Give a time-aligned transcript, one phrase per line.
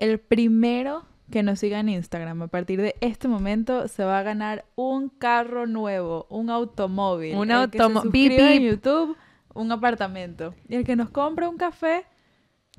[0.00, 4.22] el primero que nos siga en Instagram a partir de este momento se va a
[4.22, 7.36] ganar un carro nuevo, un automóvil.
[7.36, 7.70] Un en
[8.10, 8.32] bip.
[8.60, 9.16] YouTube,
[9.54, 10.54] un apartamento.
[10.68, 12.04] Y el que nos compre un café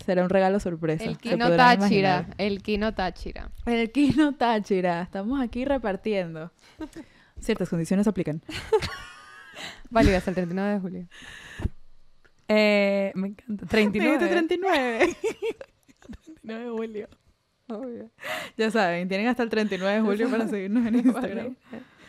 [0.03, 1.05] será un regalo sorpresa.
[1.05, 1.73] El Kino Táchira.
[1.73, 2.35] imaginar.
[2.37, 3.51] El Kino Táchira.
[3.65, 5.01] El Kino Táchira.
[5.01, 6.51] Estamos aquí repartiendo.
[7.39, 8.41] Ciertas condiciones aplican.
[9.89, 11.07] Válido hasta el 39 de julio.
[12.47, 13.65] Eh, me encanta.
[13.69, 14.17] 39.
[14.17, 15.17] Dijiste 39.
[16.41, 16.69] 39 de
[17.75, 18.11] julio.
[18.57, 21.55] ya saben, tienen hasta el 39 de julio para seguirnos en Instagram.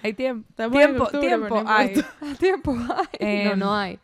[0.03, 0.49] Hay tiempo.
[0.51, 1.49] Estamos Tiempo, octubre, tiempo.
[1.63, 2.05] no Hay.
[2.39, 2.73] Tiempo.
[2.73, 3.99] Ay, no, Em, no hay.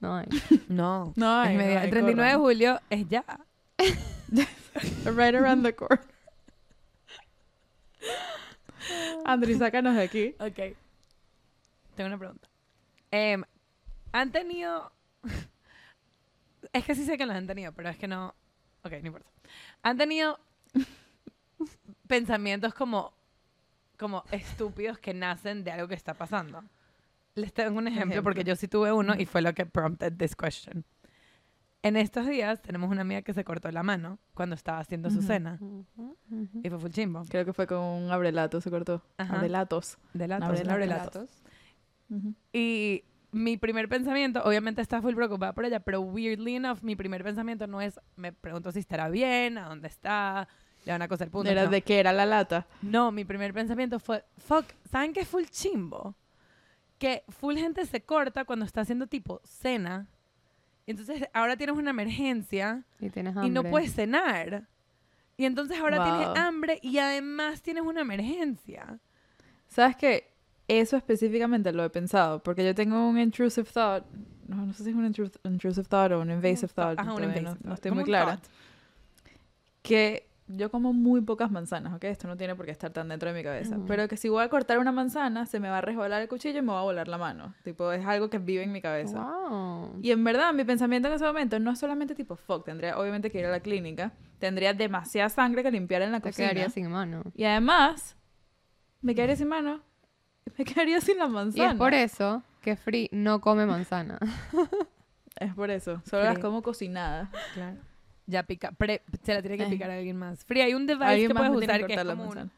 [0.00, 0.26] No hay.
[0.68, 1.12] No.
[1.16, 3.24] No hay, no hay, el 39 de julio es ya.
[5.04, 6.04] Right around the corner.
[9.24, 10.34] Andri, sácanos de aquí.
[10.40, 10.76] Ok.
[11.94, 12.48] Tengo una pregunta.
[13.12, 13.44] Em,
[14.12, 14.92] ¿Han tenido...
[16.72, 18.34] es que sí sé que los han tenido, pero es que no...
[18.82, 19.30] Ok, no importa.
[19.84, 20.38] ¿Han tenido
[22.08, 23.12] pensamientos como,
[23.98, 26.64] como estúpidos que nacen de algo que está pasando?
[27.34, 28.54] Les tengo un ejemplo, porque Ejemplo.
[28.54, 30.84] yo sí tuve uno y fue lo que prompted this question.
[31.82, 35.20] En estos días tenemos una amiga que se cortó la mano cuando estaba haciendo su
[35.20, 35.58] cena.
[36.62, 37.22] Y fue full chimbo.
[37.28, 39.02] Creo que fue con un abrelato, se cortó.
[39.18, 39.36] Ajá.
[39.36, 39.98] Abrelatos.
[40.14, 40.66] De latos, Abrelatos.
[40.66, 41.30] un abrelatos.
[42.54, 43.04] Y
[43.34, 47.66] mi primer pensamiento, obviamente está full preocupada por ella, pero weirdly enough, mi primer pensamiento
[47.66, 50.48] no es, me pregunto si estará bien, a dónde está,
[50.84, 51.50] le van a coser puntos.
[51.50, 51.70] Era no.
[51.70, 52.66] de que era la lata.
[52.82, 56.14] No, mi primer pensamiento fue, fuck, ¿saben qué es full chimbo?
[56.98, 60.06] Que full gente se corta cuando está haciendo tipo cena.
[60.86, 64.68] Y entonces ahora tienes una emergencia Y tienes y no puedes cenar.
[65.36, 66.04] Y entonces ahora Wow.
[66.18, 69.00] tienes hambre y además tienes una emergencia.
[69.66, 70.33] ¿Sabes qué?
[70.66, 74.04] Eso específicamente lo he pensado, porque yo tengo un intrusive thought.
[74.48, 76.98] No, no sé si es un intrus- intrusive thought o un invasive thought.
[76.98, 78.36] Ajá, un todavía invasive no, estoy muy clara.
[78.36, 78.44] thought.
[79.82, 82.04] Que yo como muy pocas manzanas, ¿ok?
[82.04, 83.78] Esto no tiene por qué estar tan dentro de mi cabeza.
[83.86, 86.58] Pero que si voy a cortar una manzana, se me va a resbalar el cuchillo
[86.58, 87.54] y me va a volar la mano.
[87.64, 89.20] Tipo, es algo que vive en mi cabeza.
[89.22, 89.98] Wow.
[90.02, 93.30] Y en verdad, mi pensamiento en ese momento no es solamente tipo, fuck, tendría obviamente
[93.30, 94.12] que ir a la clínica.
[94.38, 96.48] Tendría demasiada sangre que limpiar en la Te cocina.
[96.48, 97.22] quedaría sin mano.
[97.34, 98.16] Y además,
[99.00, 99.80] me quedaría sin mano.
[100.58, 101.70] Me quedaría sin la Y manzana.
[101.72, 104.18] es por eso que Free no come manzana.
[105.36, 106.00] Es por eso.
[106.08, 106.40] Solo las Sí.
[106.42, 107.28] como cocinadas.
[107.54, 107.76] Claro.
[108.26, 109.68] Ya pica, pre- se la tiene que Eh.
[109.68, 110.44] picar a alguien más.
[110.44, 112.50] Free, hay un device que puedes usar que es como un...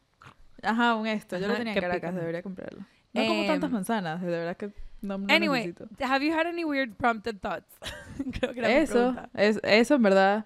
[0.62, 1.38] Ajá, un esto.
[1.38, 2.20] Yo lo tenía en Caracas, pica.
[2.20, 2.84] debería comprarlo.
[3.14, 4.66] No como tantas Em, manzanas, de verdad que
[5.00, 5.88] no, no Anyway, necesito.
[6.04, 7.66] have you had any weird prompted thoughts?
[8.40, 10.44] Creo que era Eso, es, eso en verdad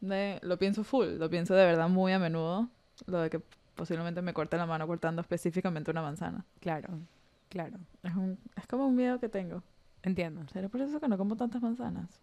[0.00, 2.68] me- lo pienso full, lo pienso de verdad muy a menudo.
[3.06, 3.40] Lo de que
[3.74, 6.44] posiblemente me corte la mano cortando específicamente una manzana.
[6.60, 7.00] Claro,
[7.48, 7.78] claro.
[8.02, 9.62] Es, un, es como un miedo que tengo.
[10.02, 10.46] Entiendo.
[10.48, 12.20] ¿Será por eso que no como tantas manzanas?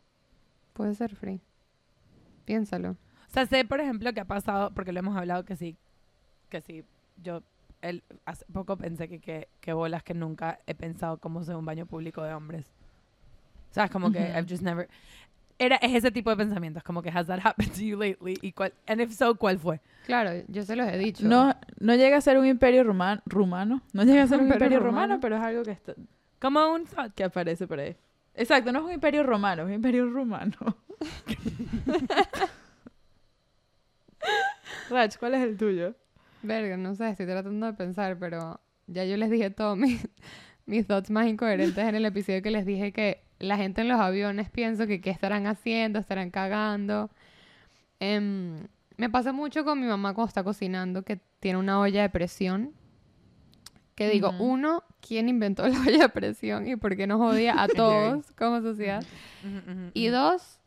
[0.74, 1.42] Puede ser Free.
[2.46, 2.92] Piénsalo.
[2.92, 5.78] O sea, sé, por ejemplo, que ha pasado, porque lo hemos hablado que sí,
[6.50, 6.84] que sí,
[7.22, 7.44] yo
[7.81, 11.66] el, hace poco pensé que, que, que bolas que nunca he pensado cómo ser un
[11.66, 12.66] baño público de hombres.
[13.70, 14.20] O sea, es como que.
[14.20, 14.90] I've just never...
[15.62, 18.38] Era, es ese tipo de pensamientos, como que has that happened to you lately?
[18.42, 19.81] Y cuál, and if so, ¿cuál fue?
[20.06, 21.25] Claro, yo se los he dicho.
[21.28, 23.81] No, no llega a ser un imperio roman- rumano.
[23.94, 25.02] No llega a ser un Imperio imperio romano.
[25.16, 25.96] romano, pero es algo que, está-
[26.40, 27.14] Como un thought.
[27.14, 27.96] que aparece por ahí.
[28.36, 30.56] Exacto, no es un imperio romano, es un imperio rumano.
[34.90, 35.96] Rach, ¿cuál es el tuyo?
[36.42, 40.08] Verga, no sé, estoy tratando de pensar, pero ya yo les dije todos mis,
[40.66, 44.00] mis thoughts más incoherentes en el episodio que les dije que la gente en los
[44.00, 47.09] aviones pienso que qué estarán haciendo, estarán cagando.
[48.00, 48.67] Em,
[48.97, 52.73] me pasa mucho con mi mamá cuando está cocinando que tiene una olla de presión.
[53.95, 57.67] Que digo, uno, ¿quién inventó la olla de presión y por qué nos odia a
[57.75, 59.03] todos como sociedad?
[59.94, 60.59] Y dos,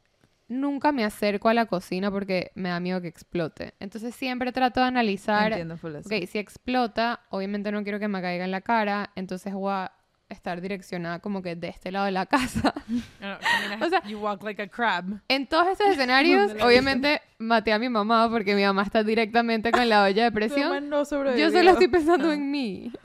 [0.49, 3.75] nunca me acerco a la cocina porque me da miedo que explote.
[3.81, 5.75] Entonces siempre trato de analizar Entiendo.
[5.75, 9.93] Ok, si explota, obviamente no quiero que me caiga en la cara, entonces voy a
[10.33, 12.75] estar direccionada como que de este lado de la casa.
[13.81, 15.21] O sea- you walk like a crab.
[15.29, 19.03] En todos estos escenarios, ¿Dónde la obviamente maté a mi mamá porque mi mamá está
[19.05, 20.89] directamente con la olla de presión.
[20.89, 21.05] no
[21.37, 22.35] Yo solo estoy pensando Ah.
[22.35, 22.93] en mí.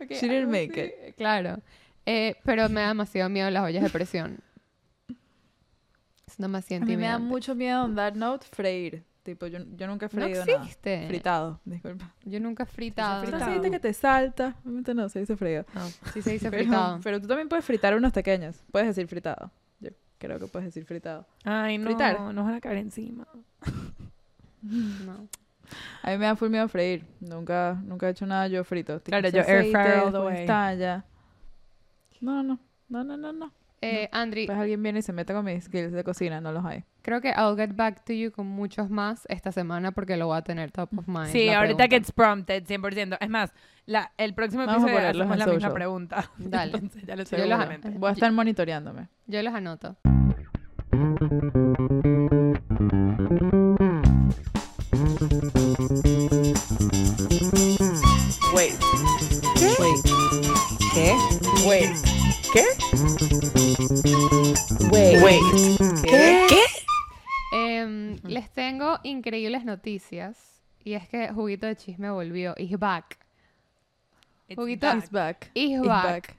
[0.00, 1.60] Ok, She didn't make así, Claro.
[2.06, 4.38] Eh, pero me da demasiado miedo las ollas de presión.
[6.26, 9.02] Es demasiado A mí me da mucho miedo, on that note, freír.
[9.28, 10.62] Tipo, yo, yo nunca he No freído nada.
[10.64, 11.06] existe.
[11.06, 12.14] Fritado, disculpa.
[12.24, 13.26] Yo nunca he fritado.
[13.26, 14.56] Se dice que te salta.
[14.64, 15.66] Obviamente no, se dice freído.
[16.14, 17.00] Sí se dice Pero, fritado.
[17.02, 18.64] pero tú también puedes fritar unos pequeños.
[18.72, 19.50] Puedes decir fritado.
[19.80, 21.26] Yo creo que puedes decir fritado.
[21.44, 22.18] Ay, no, Fritar.
[22.32, 23.26] nos van a caer encima.
[24.62, 25.28] No.
[26.02, 27.04] A mí me da full miedo freír.
[27.20, 28.98] Nunca, nunca he hecho nada yo frito.
[29.00, 30.46] Tipo, Claro, yo air fryer all the way.
[32.20, 32.58] No, no.
[32.88, 33.52] No, no, no, no.
[33.80, 36.40] Eh, Andri, Pues alguien viene y se mete con mis skills de cocina.
[36.40, 36.84] No los hay.
[37.02, 40.36] Creo que I'll get back to you con muchos más esta semana porque lo voy
[40.36, 41.28] a tener top of mind.
[41.28, 41.88] Sí, ahorita pregunta.
[41.96, 43.18] gets prompted, 100%.
[43.20, 43.52] Es más,
[43.86, 45.72] la, el próximo episodio en la misma social.
[45.72, 46.30] pregunta.
[46.38, 46.72] Dale.
[46.74, 47.90] Entonces, ya lo Yo los- seguramente.
[47.90, 49.08] Voy a estar monitoreándome.
[49.26, 49.96] Yo los anoto.
[58.54, 58.74] Wait.
[59.56, 59.74] ¿Qué?
[59.78, 60.04] Wait.
[60.94, 61.14] ¿Qué?
[61.66, 61.96] Wait.
[62.52, 62.64] ¿Qué?
[65.28, 65.78] Wait.
[66.04, 66.46] ¿Qué?
[66.48, 66.62] ¿Qué?
[67.52, 70.62] Em, les tengo increíbles noticias.
[70.84, 72.54] Y es que Juguito de Chisme volvió.
[72.56, 73.18] Is back.
[74.48, 74.96] It's Juguito- back.
[74.98, 75.50] It's back.
[75.54, 76.04] Is back.
[76.04, 76.36] back.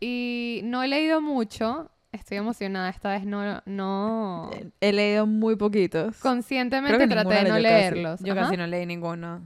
[0.00, 1.90] Y no he leído mucho.
[2.12, 2.90] Estoy emocionada.
[2.90, 3.62] Esta vez no...
[3.66, 4.50] no...
[4.80, 6.16] He leído muy poquitos.
[6.18, 7.62] Conscientemente traté de no casi.
[7.62, 8.20] leerlos.
[8.22, 8.42] Yo Ajá.
[8.42, 9.40] casi no leí ninguno.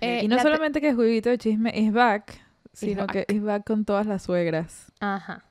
[0.00, 2.40] Eh, y no la te- solamente que Juguito de Chisme is back,
[2.72, 3.26] sino back.
[3.26, 4.92] que is back con todas las suegras.
[5.00, 5.44] Ajá.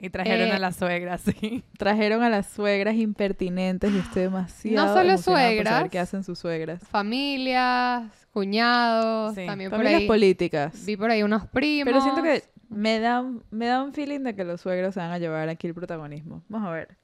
[0.00, 1.64] Y trajeron Eh, a la suegra, sí.
[1.76, 5.90] Trajeron a las suegras impertinentes y estoy demasiado solo emocionada por saber suegras.
[5.90, 6.80] qué hacen sus suegras.
[6.88, 9.44] Familias, cuñados, Sí.
[9.46, 10.06] también por Familias ahí.
[10.06, 10.84] políticas.
[10.86, 11.86] Vi por ahí unos primos.
[11.92, 15.10] Pero siento que me da, me da un feeling de que los suegros se van
[15.10, 16.42] a llevar aquí el protagonismo.
[16.48, 16.96] Vamos a ver.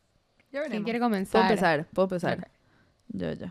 [0.52, 1.42] Ya ¿Quién quiere Puedo comenzar?
[1.50, 2.48] empezar, puedo empezar.
[3.08, 3.46] Yo, yo.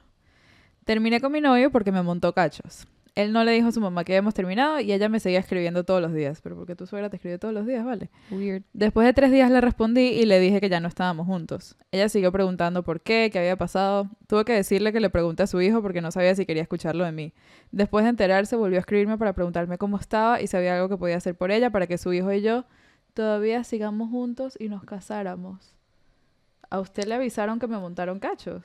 [0.86, 2.88] Terminé con mi novio porque me montó cachos.
[3.16, 5.84] Él no le dijo a su mamá que habíamos terminado y ella me seguía escribiendo
[5.84, 6.42] todos los días.
[6.42, 8.10] Pero porque tu suegra te escribe todos los días, ¿vale?
[8.32, 8.64] Weird.
[8.74, 11.78] Después de tres días le respondí y le dije que ya no estábamos juntos.
[11.92, 14.10] Ella siguió preguntando por qué, qué había pasado.
[14.28, 17.06] Tuve que decirle que le pregunté a su hijo porque no sabía si quería escucharlo
[17.06, 17.34] de mí.
[17.72, 20.98] Después de enterarse, volvió a escribirme para preguntarme cómo estaba y si había algo que
[20.98, 22.66] podía hacer por ella para que su hijo y yo
[23.14, 25.74] todavía sigamos juntos y nos casáramos.
[26.70, 28.64] ¿A usted le avisaron que me montaron cachos?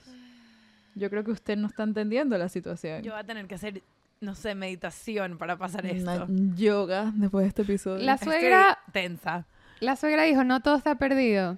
[0.94, 3.02] Yo creo que usted no está entendiendo la situación.
[3.02, 3.82] Yo voy a tener que hacer,
[4.20, 6.26] no sé, meditación para pasar Una esto.
[6.56, 8.04] yoga después de este episodio.
[8.04, 9.46] La Estoy suegra, tensa.
[9.80, 11.56] la suegra dijo, no todo está perdido.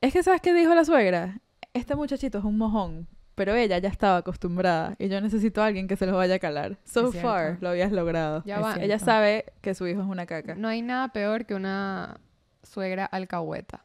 [0.00, 1.38] Es que, ¿sabes qué dijo la suegra?
[1.72, 5.88] Este muchachito es un mojón, pero ella ya estaba acostumbrada y yo necesito a alguien
[5.88, 6.76] que se lo vaya a calar.
[6.84, 8.42] So far lo habías logrado.
[8.44, 8.76] Ya va.
[8.76, 10.54] Ella sabe que su hijo es una caca.
[10.54, 12.18] No hay nada peor que una
[12.62, 13.84] suegra alcahueta.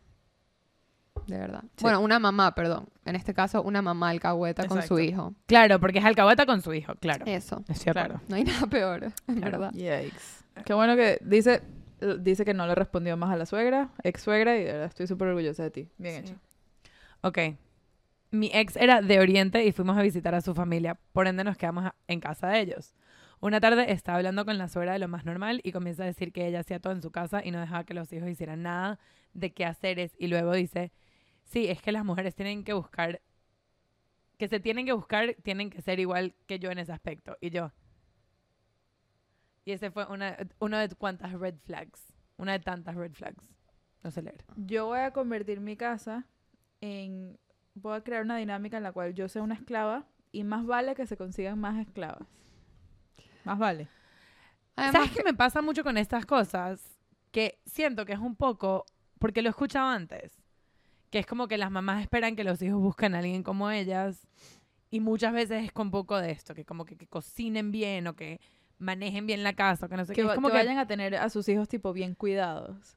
[1.30, 1.64] De verdad.
[1.76, 1.84] Sí.
[1.84, 2.90] Bueno, una mamá, perdón.
[3.06, 5.34] En este caso, una mamá alcahueta con su hijo.
[5.46, 7.26] Claro, porque es alcahueta con su hijo, claro.
[7.28, 7.64] Eso.
[7.84, 8.02] Claro.
[8.16, 8.22] acuerdo.
[8.28, 9.60] No hay nada peor, en Claro.
[9.60, 9.72] verdad.
[9.74, 10.44] Yikes.
[10.66, 11.62] Qué bueno que dice,
[12.20, 15.08] dice que no le respondió más a la suegra, ex suegra, y de verdad estoy
[15.08, 15.90] súper orgullosa de ti.
[15.98, 16.31] Bien Sí.
[16.31, 16.40] hecho.
[17.22, 17.38] Ok.
[18.31, 21.00] Mi ex era de Oriente y fuimos a visitar a su familia.
[21.14, 22.94] Por ende, nos quedamos en casa de ellos.
[23.42, 26.31] Una tarde estaba hablando con la suegra de lo más normal y comienza a decir
[26.34, 29.00] que ella hacía todo en su casa y no dejaba que los hijos hicieran nada
[29.34, 30.12] de qué haceres.
[30.20, 30.92] Y luego dice,
[31.50, 33.22] sí, es que las mujeres tienen que buscar,
[34.38, 37.38] que se tienen que buscar, tienen que ser igual que yo en ese aspecto.
[37.42, 37.72] Y yo.
[39.66, 42.13] Y ese fue una, uno de cuantas red flags.
[42.38, 43.44] Una de tantas red flags.
[44.01, 44.46] No sé leer.
[44.56, 46.25] Yo voy a convertir mi casa
[46.80, 47.38] en...
[47.75, 50.95] Voy a crear una dinámica en la cual yo sea una esclava y más vale
[50.95, 52.28] que se consigan más esclavas.
[53.44, 53.88] Más vale.
[54.75, 56.98] Además, ¿Sabes qué me pasa mucho con estas cosas?
[57.31, 58.86] Que siento que es un poco,
[59.18, 60.39] porque lo he escuchado antes,
[61.10, 64.28] que es como que las mamás esperan que los hijos busquen a alguien como ellas
[64.92, 68.16] y muchas veces es con poco de esto, que como que, que cocinen bien o
[68.16, 68.40] que
[68.78, 70.28] manejen bien la casa, o que no sé Que, qué.
[70.28, 72.96] Es como que que, vayan a tener a sus hijos tipo bien cuidados.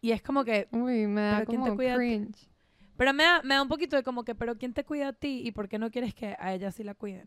[0.00, 2.48] y es como que, Uy, me da Pero ¿quién te como cuida cringe.
[2.96, 5.12] pero me da, me da un poquito de como que, pero ¿quién te cuida a
[5.12, 7.26] ti y por qué no quieres que a ella sí la cuiden?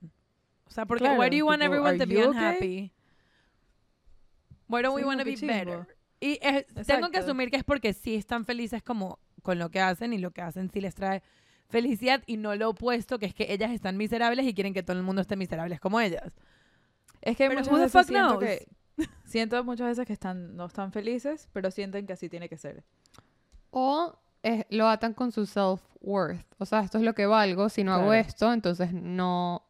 [0.66, 2.30] O sea, porque Claro, why do you want tipo, everyone to be you okay?
[2.31, 2.94] unhappy?
[4.68, 5.87] Why don't we Sí, want to como be better?
[6.19, 9.80] Y es- tengo que asumir que es porque sí están felices como con lo que
[9.80, 11.21] hacen y lo que hacen sí les trae
[11.69, 14.97] felicidad y no lo opuesto, que es que ellas están miserables y quieren que todo
[14.97, 16.33] el mundo esté miserables como ellas.
[17.21, 18.68] Es que Pero muchas veces fuck siento que
[19.26, 22.83] siento muchas veces que están no están felices, pero sienten que así tiene que ser.
[23.71, 26.45] O eh, lo atan con su self-worth.
[26.57, 27.69] O sea, esto es lo que valgo.
[27.69, 28.14] Si no hago Claro.
[28.28, 29.66] esto, entonces no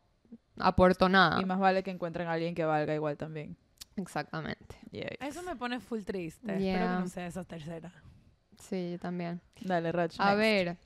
[0.58, 1.40] aporto nada.
[1.42, 3.56] Y más vale que encuentren a alguien que valga igual también.
[3.96, 4.76] Exactamente.
[4.92, 5.18] Yikes.
[5.22, 6.42] Eso me pone full triste.
[6.54, 7.00] Espero que Yeah.
[7.00, 7.94] no sea esa tercera.
[8.64, 9.42] Sí, yo también.
[9.62, 10.16] Dale, Rach.
[10.20, 10.38] A next.
[10.38, 10.78] ver,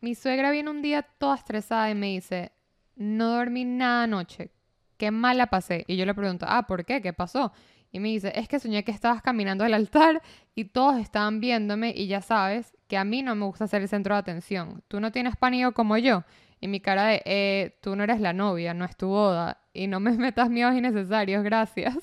[0.00, 2.52] mi suegra viene un día toda estresada y me dice,
[2.96, 4.50] no dormí nada anoche,
[4.96, 5.84] qué mal la pasé.
[5.88, 7.02] Y yo le pregunto, ah, ¿por qué?
[7.02, 7.52] ¿Qué pasó?
[7.90, 10.22] Y me dice, es que soñé que estabas caminando al altar
[10.54, 13.88] y todos estaban viéndome y ya sabes que a mí no me gusta ser el
[13.88, 14.82] centro de atención.
[14.88, 16.24] Tú no tienes pánico como yo.
[16.60, 19.60] Y mi cara de, eh, tú no eres la novia, no es tu boda.
[19.72, 21.96] Y no me metas miedos innecesarios, gracias.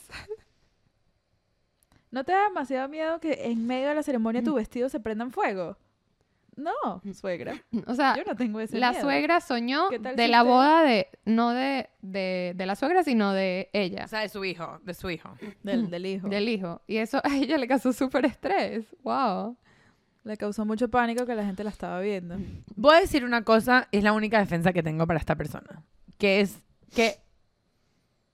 [2.15, 4.45] ¿No te da demasiado miedo que en medio de la ceremonia Mm.
[4.45, 5.77] tu vestido se prenda en fuego?
[6.55, 6.71] No,
[7.13, 7.61] suegra.
[7.87, 9.03] O sea, Yo no tengo ese la miedo.
[9.03, 12.77] suegra soñó ¿Qué tal de si la usted- boda de, no de, de, de la
[12.77, 14.05] suegra, sino de ella.
[14.05, 15.35] O sea, de su hijo, de su hijo.
[15.63, 16.29] Del, del hijo.
[16.29, 16.81] del hijo.
[16.87, 18.85] Y eso a ella le causó súper estrés.
[19.03, 19.57] Wow.
[20.23, 22.37] Le causó mucho pánico que la gente la estaba viendo.
[22.77, 25.83] Voy a decir una cosa, es la única defensa que tengo para esta persona,
[26.17, 26.57] que es
[26.95, 27.17] que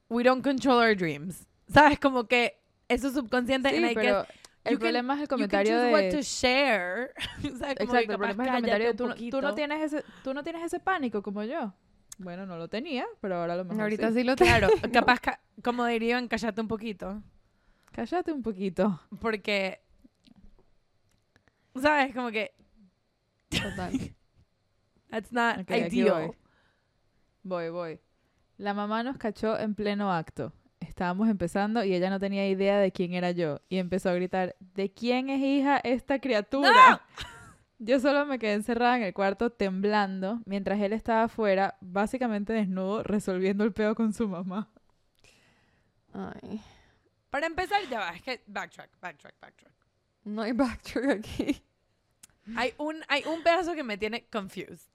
[0.10, 1.48] we don't control our dreams.
[1.68, 1.98] ¿Sabes?
[2.00, 2.61] Como que
[2.94, 4.28] eso es subconsciente Sí, I pero guess
[4.64, 6.12] el you can- problema es el you can comentario choose what de...
[6.12, 7.14] to share.
[7.54, 9.56] O sea, como que Exacto, el problema es el comentario de tú, no- tú no
[9.56, 11.74] tienes ese, tú no tienes ese pánico como yo.
[12.18, 14.16] Bueno, no lo tenía, pero ahora a lo mejor Ahorita sí.
[14.20, 14.50] sí lo tengo.
[14.52, 17.24] Claro, capaz, ca- como dirían, cállate un poquito.
[17.92, 19.02] Cállate un poquito.
[19.20, 19.82] Porque,
[21.82, 22.14] ¿sabes?
[22.14, 22.54] Como que
[23.50, 23.92] Total.
[25.10, 26.28] that's not Ok, aquí ideal.
[26.28, 26.36] voy.
[27.44, 28.00] Voy, voy.
[28.58, 30.54] La mamá nos cachó en pleno acto.
[30.82, 33.62] Estábamos empezando y ella no tenía idea de quién era yo.
[33.70, 37.02] Y empezó a gritar, ¿de quién es hija esta criatura?
[37.84, 43.02] Yo solo me quedé encerrada en el cuarto temblando mientras él estaba afuera, básicamente desnudo,
[43.02, 44.70] resolviendo el pedo con su mamá.
[46.14, 46.62] Ay,
[47.32, 49.74] Para empezar, ya va, es que backtrack, backtrack, backtrack.
[50.26, 51.64] no hay backtrack aquí.
[52.56, 54.90] Hay un, hay un pedazo que me tiene confused.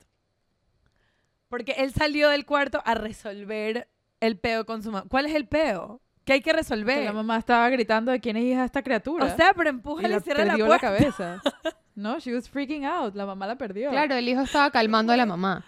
[1.49, 3.89] Porque él salió del cuarto a resolver
[4.21, 5.07] el peo con su mamá.
[5.09, 6.01] ¿Cuál es el peo?
[6.25, 7.05] ¿Qué hay que Que resolver?
[7.05, 9.25] la mamá estaba gritando de quién es hija esta criatura.
[9.27, 10.87] O sea, pero y empújale la y cierra la perdió la, puerta.
[10.99, 11.43] cabeza.
[11.95, 13.15] No, she was freaking out.
[13.15, 13.89] La mamá la perdió.
[13.89, 15.65] Claro, el hijo estaba calmando a la mamá.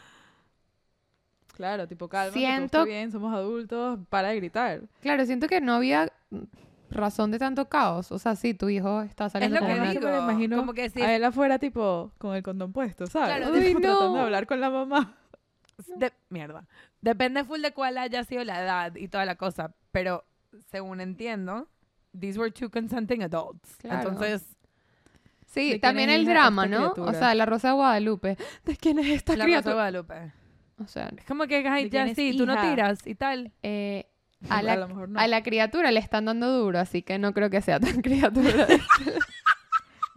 [1.54, 4.82] Claro, tipo, calma, Siento- bien, somos adultos, para de gritar.
[5.00, 6.12] Claro, siento que no había
[6.90, 8.12] razón de tanto caos.
[8.12, 10.02] O sea, sí, tu hijo está Es saliendo lo con que digo.
[10.06, 13.36] me lo imagino como que si A él afuera, tipo, con el condón puesto, ¿sabes?
[13.38, 15.16] Claro, Uy, Tipo, tratando de hablar con la mamá.
[15.96, 16.66] de- mierda.
[17.00, 19.74] Depende full de cuál haya sido la edad y toda la cosa.
[19.92, 20.24] Pero
[20.70, 21.68] según entiendo,
[22.18, 23.76] these were two consenting adults.
[23.76, 23.98] Claro.
[24.10, 24.58] Entonces, ¿De
[25.46, 26.88] Sí, también el hija drama, ¿no?
[26.88, 27.18] O criatura?
[27.18, 28.36] sea, la Rosa de Guadalupe.
[28.64, 29.74] ¿De quién es esta la Rosa de criatura?
[29.74, 30.32] Guadalupe.
[30.80, 32.70] O sea, Es como que, ay, ¿De ya sí, tú no hija?
[32.70, 33.52] tiras y tal.
[33.62, 34.06] eh,
[34.48, 35.18] a, A la, mejor no.
[35.18, 38.66] a la criatura le están dando duro, así que no creo que sea tan criatura.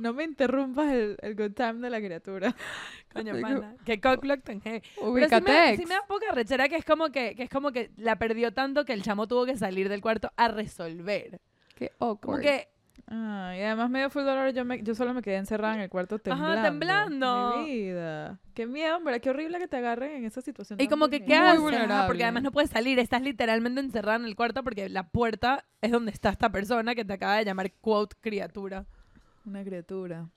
[0.01, 2.55] No me interrumpas el, el good time de la criatura.
[3.13, 3.75] Coño, pana.
[3.85, 4.81] Que cockblock tan heavy.
[4.95, 5.51] Pero sí Ubícate.
[5.51, 8.17] me, sí me da poca rechera que es como que, que es como que la
[8.17, 11.39] perdió tanto que el chamo tuvo que salir del cuarto a resolver.
[11.75, 12.41] Qué Como awkward.
[12.41, 12.71] que
[13.07, 15.81] Ah, y además me dio full dolor, yo, me, yo solo me quedé encerrada en
[15.81, 16.61] el cuarto temblando.
[16.61, 17.57] temblando.
[17.57, 18.39] Mi vida.
[18.53, 20.79] Qué miedo, hombre, qué horrible que te agarren en esa situación.
[20.79, 21.73] Y como que, ¿qué haces?
[21.73, 22.07] Ajá.
[22.07, 22.99] Porque además no puedes salir.
[22.99, 27.03] Estás literalmente encerrada en el cuarto porque la puerta es donde está esta persona que
[27.03, 28.85] te acaba de llamar, quote, criatura.
[29.45, 30.29] Una criatura.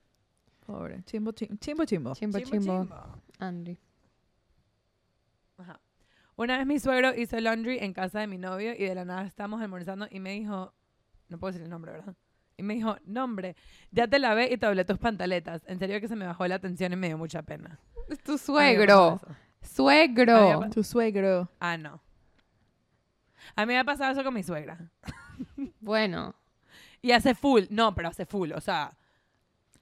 [0.67, 1.03] Pobre.
[1.05, 1.85] Chimbo, chimbo, chimbo.
[1.85, 2.15] chimbo.
[2.15, 2.83] Chimbo, Chimbo, chimbo.
[2.85, 3.23] chimbo.
[3.39, 3.79] Andy.
[5.59, 5.81] Ajá.
[6.37, 9.27] Una vez mi suegro hizo laundry en casa de mi novio y de la nada
[9.27, 10.73] estábamos almorzando y me dijo,
[11.29, 12.15] no puedo decir el nombre, ¿verdad?
[12.57, 13.57] Y me dijo, no hombre,
[13.91, 15.63] ya te lavé y te doblé tus pantaletas.
[15.67, 17.79] En serio que se me bajó la tensión y me dio mucha pena.
[18.09, 19.21] Es tu suegro.
[19.63, 20.69] Suegro.
[20.73, 21.51] Tu suegro.
[21.61, 22.01] Ah, no.
[23.57, 24.91] A mí me ha pasado eso con mi suegra.
[25.81, 26.35] Bueno.
[27.05, 27.65] Y hace full.
[27.71, 28.53] No, pero hace full.
[28.53, 28.97] O sea,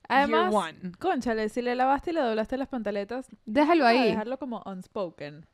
[0.08, 0.52] Además,
[0.98, 4.08] conchale, si le lavaste y le doblaste las pantaletas, Déjalo ahí.
[4.10, 5.46] dejarlo como unspoken.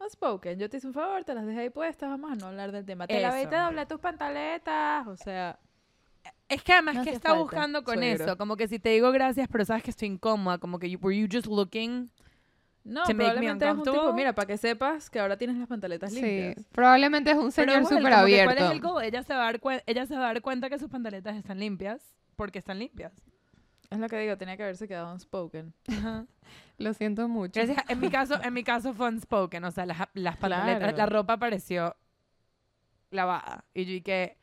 [0.00, 0.58] Unspoken.
[0.58, 2.84] Yo te hice un favor, te las dejé ahí puestas, vamos a no hablar del
[2.84, 3.06] tema.
[3.06, 5.06] Te lavé y te doblé tus pantaletas.
[5.06, 5.58] O sea,
[6.48, 8.24] Es que además No que está falta, buscando con suegro.
[8.24, 8.36] eso.
[8.36, 10.58] Como que si te digo gracias, pero sabes que estoy incómoda.
[10.58, 12.10] Como que, you- were you just looking?
[12.84, 16.12] No, To probablemente es un tipo, mira, para que sepas que ahora tienes las pantaletas
[16.12, 16.20] Sí.
[16.20, 16.66] limpias.
[16.72, 18.54] Probablemente es un señor súper abierto.
[18.54, 19.04] ¿Cuál es el goal?
[19.04, 21.58] Ella se, va a dar ella se va a dar cuenta que sus pantaletas están
[21.58, 22.02] limpias.
[22.36, 23.12] Porque están limpias.
[23.90, 25.72] Es lo que digo, tenía que haberse quedado unspoken.
[25.88, 26.26] Ajá.
[26.78, 27.60] Lo siento mucho.
[27.60, 27.78] Gracias.
[27.88, 29.62] En mi caso, en mi caso fue unspoken.
[29.64, 30.96] O sea, las, las pantaletas, Claro.
[30.96, 31.94] la ropa pareció
[33.10, 33.64] lavada.
[33.72, 34.36] Y yo que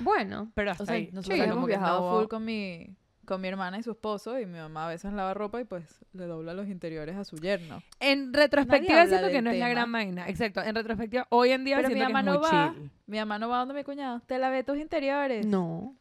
[0.00, 0.50] Bueno.
[0.54, 1.10] pero hasta O sea, ahí.
[1.12, 2.96] nosotros Sí, hemos viajado full con mi,
[3.26, 5.84] con mi hermana y su esposo y mi mamá a veces lava ropa y pues
[6.14, 7.82] le dobla los interiores a su yerno.
[8.00, 10.26] En retrospectiva siento que no es la gran vaina.
[10.28, 10.62] Exacto.
[10.62, 12.72] En retrospectiva, hoy en día Pero mi que mamá es no muy va.
[12.74, 12.90] chill.
[13.06, 14.20] Mi mamá no va donde mi cuñado.
[14.20, 15.44] Te lavé tus interiores.
[15.46, 15.94] No.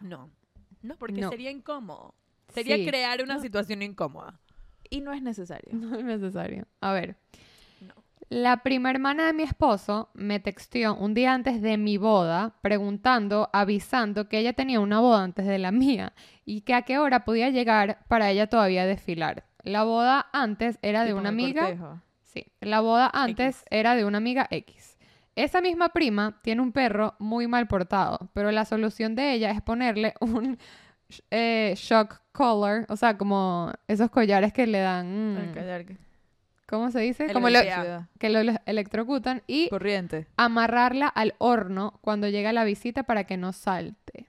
[0.00, 0.30] No.
[0.82, 1.28] No, porque No.
[1.30, 2.14] sería incómodo.
[2.48, 2.86] Sería Sí.
[2.86, 4.40] crear una situación incómoda.
[4.88, 5.70] Y no es necesario.
[5.72, 6.66] No es necesario.
[6.80, 7.16] A ver.
[8.30, 13.50] La prima hermana de mi esposo me texteó un día antes de mi boda preguntando,
[13.52, 16.12] avisando que ella tenía una boda antes de la mía
[16.44, 19.42] y que a qué hora podía llegar para ella todavía desfilar.
[19.64, 21.62] La boda antes era de una amiga.
[21.62, 22.00] cortejo.
[22.22, 23.64] Sí, la boda antes X.
[23.70, 24.96] era de una amiga X.
[25.34, 29.60] Esa misma prima tiene un perro muy mal portado, pero la solución de ella es
[29.60, 30.56] ponerle un
[31.32, 35.96] eh, shock collar, o sea, como esos collares que le dan, mm, callar que-
[36.70, 37.30] ¿cómo se dice?
[37.32, 37.60] Como lo-
[38.18, 40.26] que lo le- electrocutan y Corriente.
[40.36, 44.28] amarrarla al horno cuando llega la visita para que no salte.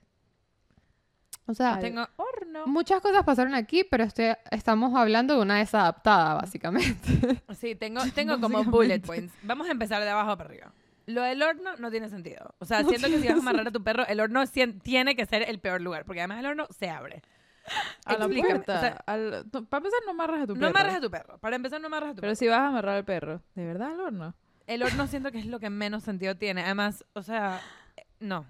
[1.48, 2.66] O sea, tengo- horno.
[2.68, 6.98] muchas cosas pasaron aquí, pero este- estamos hablando de una desadaptada, básicamente.
[7.60, 9.34] Sí, tengo, tengo como bullet points.
[9.44, 10.74] Vamos a empezar de abajo para arriba.
[11.08, 12.54] Lo del horno no tiene sentido.
[12.60, 14.44] O sea, siento que si vas a amarrar a tu perro, el horno
[14.84, 17.22] tiene que ser el peor lugar, porque además el horno se abre.
[18.06, 18.75] A la Explícame, puerta.
[18.78, 20.70] o sea, al- no, para empezar, no amarras a tu no perro.
[20.70, 21.38] amarras a tu perro.
[21.40, 22.36] Para empezar, no amarras a tu Pero perro.
[22.36, 24.36] si vas a amarrar al perro, ¿de verdad al horno?
[24.68, 26.62] El horno siento que es lo que menos sentido tiene.
[26.63, 27.60] Además, o sea,
[27.98, 28.46] eh, no,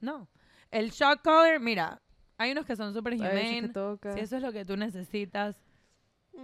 [0.00, 0.28] no.
[0.70, 2.00] El shock collar, mira,
[2.38, 3.68] hay unos que son súper humane.
[3.68, 4.12] toca.
[4.12, 5.56] Si eso es lo que tú necesitas,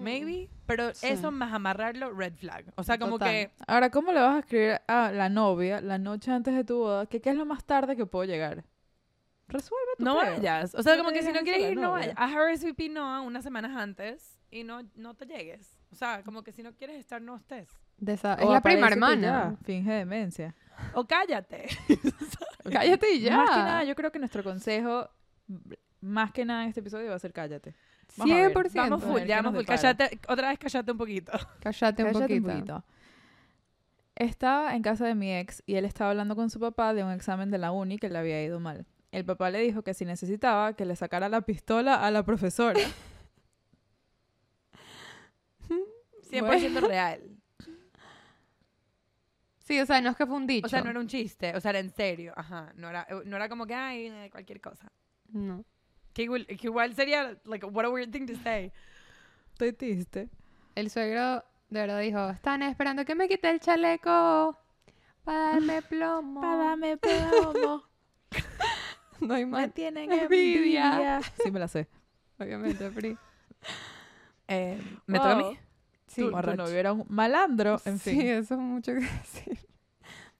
[0.01, 0.49] maybe.
[0.67, 1.09] Pero Sí.
[1.09, 2.73] eso más amarrarlo, red flag.
[2.77, 3.29] O sea, como Total.
[3.31, 6.79] que Ahora, ¿cómo le vas a escribir a la novia la noche antes de tu
[6.79, 8.65] boda que qué es lo más tarde que puedo llegar?
[9.51, 10.75] Resuelve tu no vayas.
[10.75, 12.15] O sea, No como que si no quieres ir, no vayas.
[12.17, 15.77] Haz RSVP no unas semanas antes y no, no te llegues.
[15.93, 17.69] O sea, como que si no quieres estar, no estés.
[17.99, 19.57] De esa- O es la prima hermana.
[19.65, 20.55] Finge demencia.
[20.95, 21.67] O cállate.
[22.73, 23.37] Cállate y ya.
[23.37, 25.09] Más que nada, yo creo que nuestro consejo,
[26.01, 27.75] más que nada en este episodio, va a ser cállate.
[28.17, 28.53] Vamos a ver.
[28.57, 28.75] 100%.
[28.75, 29.65] Vamos full, ya vamos full.
[29.67, 31.33] Cállate, otra vez cállate un poquito.
[31.61, 32.85] Cállate un Cállate poquito.
[34.15, 37.11] Estaba en casa de mi ex y él estaba hablando con su papá de un
[37.11, 38.87] examen de la uni que le había ido mal.
[39.13, 42.81] El papá le dijo que si necesitaba que le sacara la pistola a la profesora.
[46.31, 47.21] 100% real.
[49.59, 50.67] Sí, o sea, no es que fue un dicho.
[50.67, 52.33] O sea, no era un chiste, o sea, era en serio.
[52.37, 54.93] Ajá, no era, no era como que, ay, eh, cualquier cosa.
[55.29, 55.65] No.
[56.13, 58.73] Que igual, que igual sería, like, what a weird thing to say.
[59.53, 60.29] Estoy triste.
[60.75, 64.59] El suegro de verdad dijo, están esperando que me quite el chaleco
[65.23, 66.41] para darme plomo.
[66.41, 67.85] Pádame plomo.
[69.21, 70.91] No hay Me más, tienen envidia.
[70.93, 71.21] envidia.
[71.43, 71.89] Sí, me la sé.
[72.39, 73.17] obviamente, Pri.
[74.53, 75.43] Eh, ¿Me toca a mí?
[75.45, 75.57] Wow.
[76.09, 78.21] Sí, Tu, tu novio era un malandro, en sí, fin.
[78.27, 79.59] eso es mucho que decir.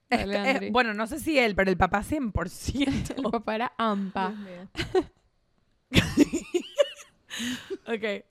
[0.09, 3.31] Dale, eh, bueno, no sé si él, pero el papá El 100%.
[3.31, 4.33] papá era ampa.
[7.87, 8.25] Ok.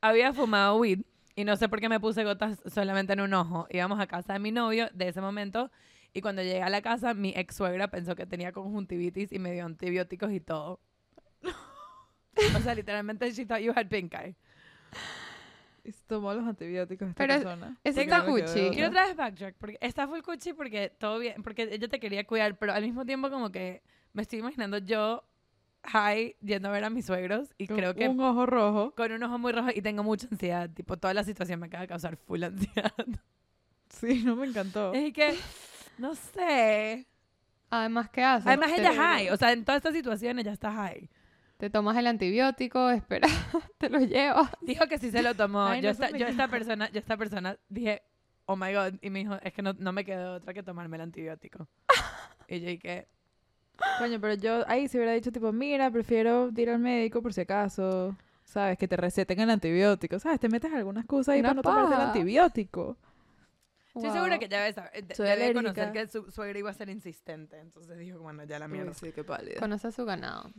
[0.00, 1.00] Había fumado weed
[1.34, 3.66] y no sé por qué me puse gotas solamente en un ojo.
[3.70, 5.70] Íbamos a casa de mi novio de ese momento
[6.16, 9.52] y cuando llegué a la casa mi ex suegra pensó que tenía conjuntivitis y me
[9.52, 10.80] dio antibióticos y todo.
[12.56, 14.34] o sea, literalmente she thought you had pink eye.
[15.84, 17.76] Y se tomó los antibióticos esta Pero persona.
[17.82, 18.70] Porque está no cuchi.
[18.70, 22.26] Quiero otra vez backtrack porque está full cuchi porque todo bien, porque ella te quería
[22.26, 23.82] cuidar, pero al mismo tiempo como que
[24.14, 25.22] me estoy imaginando yo
[25.84, 28.94] high yendo a ver a mis suegros y Con creo que Un ojo rojo.
[28.96, 31.82] con un ojo muy rojo y tengo mucha ansiedad, tipo toda la situación me acaba
[31.82, 32.94] de causar full ansiedad.
[33.90, 34.92] Sí, no me encantó.
[34.94, 35.36] Es que
[35.98, 37.06] no sé.
[37.70, 38.46] Además, ¿qué haces?
[38.46, 41.08] Además ella es high, o sea, en todas estas situaciones ella está high.
[41.56, 43.28] Te tomas el antibiótico, espera,
[43.78, 44.50] te lo llevas.
[44.60, 45.66] Dijo que sí se lo tomó.
[45.66, 48.02] Ay, yo, no, esta, yo esta persona, yo esta persona dije,
[48.46, 50.96] "Oh my god", y me dijo, "Es que no, no me quedó otra que tomarme
[50.96, 51.66] el antibiótico."
[52.48, 53.08] y yo dije,
[53.98, 57.42] Coño, pero yo ahí se hubiera dicho tipo, mira, prefiero ir al médico por si
[57.42, 58.16] acaso.
[58.44, 58.78] ¿Sabes?
[58.78, 60.18] Que te receten el antibiótico.
[60.20, 60.38] ¿Sabes?
[60.38, 62.96] Te metes alguna excusa ahí Una para no tomarte el antibiótico.
[63.96, 64.12] Estoy Wow.
[64.14, 67.58] segura que ya debe, saber- debe conocer que su suegra iba a ser insistente.
[67.58, 68.90] Entonces dijo, bueno, ya la mierda.
[68.90, 69.58] Uy, sí, qué pálida.
[69.58, 70.50] Conoce a su ganado.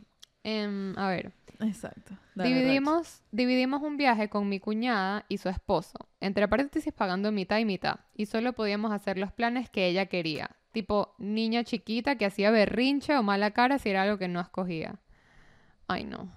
[0.44, 2.14] Em, a ver, Exacto.
[2.34, 7.58] Dale, dividimos, dividimos un viaje con mi cuñada y su esposo, entre paréntesis pagando mitad
[7.58, 12.24] y mitad, y solo podíamos hacer los planes que ella quería, tipo niña chiquita que
[12.26, 15.00] hacía berrinche o mala cara si era algo que no escogía.
[15.88, 16.30] Ay, no.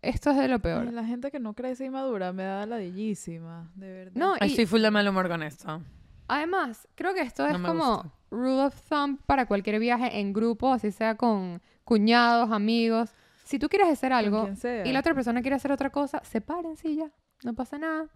[0.00, 0.86] Esto es de lo peor.
[0.88, 4.12] Ay, La gente que no crece y madura me da ladillísima, de verdad.
[4.14, 5.82] No, Ay, y estoy full de mal humor con esto.
[6.30, 8.10] Además, creo que esto es como gusta.
[8.30, 13.10] rule of thumb para cualquier viaje en grupo, así sea con cuñados, amigos.
[13.44, 14.48] Si tú quieres hacer algo
[14.84, 17.10] y la otra persona quiere hacer otra cosa, sepárense y ya.
[17.42, 18.06] No pasa nada.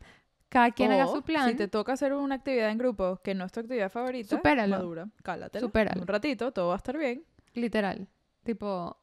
[0.49, 1.49] Cada quien haga su plan.
[1.51, 4.77] Si te toca hacer una actividad en grupo que no es tu actividad favorita, Supéralo.
[4.77, 5.61] madura, cálatela.
[5.67, 6.01] Supéralo.
[6.03, 7.25] Un ratito, todo va a estar bien.
[7.55, 8.07] Literal.
[8.45, 8.97] Tipo,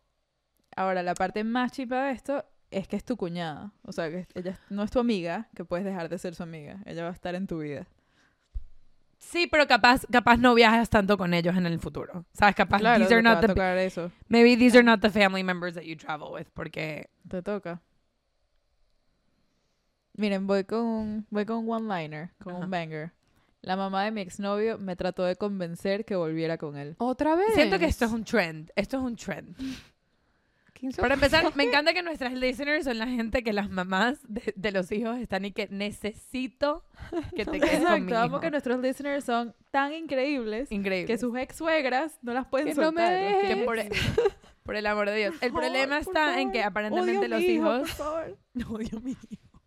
[0.76, 3.74] Ahora, la parte más chipa de esto es que es tu cuñada.
[3.84, 6.82] O sea, que ella no es tu amiga, que puedes dejar de ser su amiga.
[6.86, 7.88] Ella va a estar en tu vida.
[9.23, 12.25] Sí, pero capaz, capaz no viajas tanto con ellos en el futuro.
[12.34, 12.55] ¿Sabes?
[12.55, 14.12] Capaz Claro, these te are va not a the, tocar eso.
[14.27, 16.47] maybe these are not the family members that you travel with.
[16.53, 17.81] Porque Te toca.
[20.17, 22.65] Miren, voy con un, voy con un one-liner, con Ajá.
[22.65, 23.12] un banger.
[23.62, 26.95] La mamá de mi exnovio me trató de convencer que volviera con él.
[26.97, 27.53] otra vez.
[27.53, 28.71] siento que esto es un trend.
[28.75, 29.55] Esto es un trend.
[30.81, 34.51] Qué Para empezar, me encanta que nuestras listeners son la gente que las mamás de,
[34.55, 36.83] de los hijos están y que necesito
[37.35, 38.39] que te quedes Exacto, amo hijo.
[38.41, 41.05] que nuestros listeners son tan increíbles Increíble.
[41.05, 43.13] que sus ex suegras no las pueden Que no me soltar.
[43.13, 43.55] dejes.
[43.55, 43.89] Que por, e-
[44.63, 45.35] por el amor de Dios.
[45.41, 47.79] El Por problema favor, está en que aparentemente Odio a los mi hijo, hijos...
[47.79, 48.37] por favor.
[48.75, 49.61] Odio a mi hijo.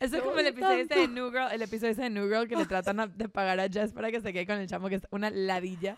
[0.00, 1.12] Eso es como el odio episodio ese de tanto.
[1.12, 3.68] New Girl, el episodio ese de New Girl que le tratan a- de pagar a
[3.68, 5.96] Jess para que se quede con el chamo que es una ladilla.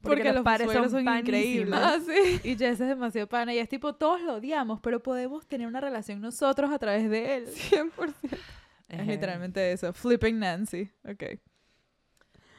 [0.00, 1.80] Porque, Porque los los padres son, son increíbles.
[1.82, 2.40] Ah, sí.
[2.44, 5.80] Y Jess es demasiado pana y es tipo, todos lo odiamos, pero podemos tener una
[5.80, 7.46] relación nosotros a través de él.
[7.48, 8.14] 100%.
[8.88, 9.92] Es literalmente eso.
[9.92, 10.90] Flipping Nancy.
[11.04, 11.24] Ok.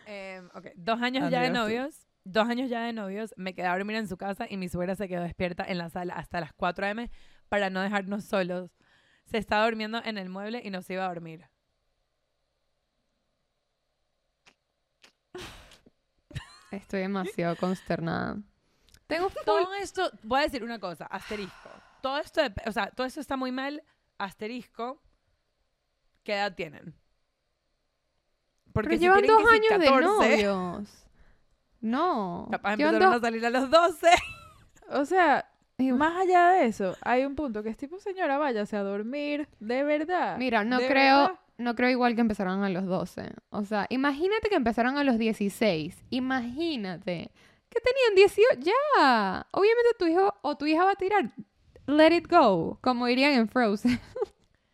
[0.07, 1.53] Em, ok, dos años ya de tú.
[1.53, 2.07] novios.
[2.23, 3.33] Dos años ya de novios.
[3.37, 5.89] Me quedé a dormir en su casa y mi suegra se quedó despierta en la
[5.89, 7.09] sala hasta las 4 a.m.
[7.47, 8.71] para no dejarnos solos.
[9.25, 11.45] Se estaba durmiendo en el mueble y nos iba a dormir.
[16.71, 18.37] Estoy demasiado consternada.
[19.07, 21.69] Tengo Todo esto, voy a decir una cosa, asterisco.
[22.01, 23.81] Todo esto, o sea, todo esto está muy mal,
[24.17, 25.01] asterisco.
[26.23, 26.93] ¿Qué edad tienen?
[28.73, 31.07] Porque Pero si llevan tienen dos que si años 14, de novios.
[31.81, 32.47] No.
[32.51, 34.07] Capaz Llevan empezaron dos- a salir a los 12.
[34.89, 35.49] O sea,
[35.79, 39.47] Ay, más allá de eso, hay un punto que es tipo, señora, váyase a dormir,
[39.59, 40.37] de verdad.
[40.37, 41.39] Mira, no ¿De creo, verdad?
[41.57, 43.31] No creo igual que empezaron a los 12.
[43.49, 46.05] O sea, imagínate que empezaron a los 16.
[46.11, 47.31] Imagínate
[47.69, 48.59] que tenían 18.
[48.61, 49.45] Ya.
[49.51, 51.31] Obviamente tu hijo o tu hija va a tirar.
[51.87, 52.77] Let it go.
[52.81, 53.99] Como dirían en Frozen.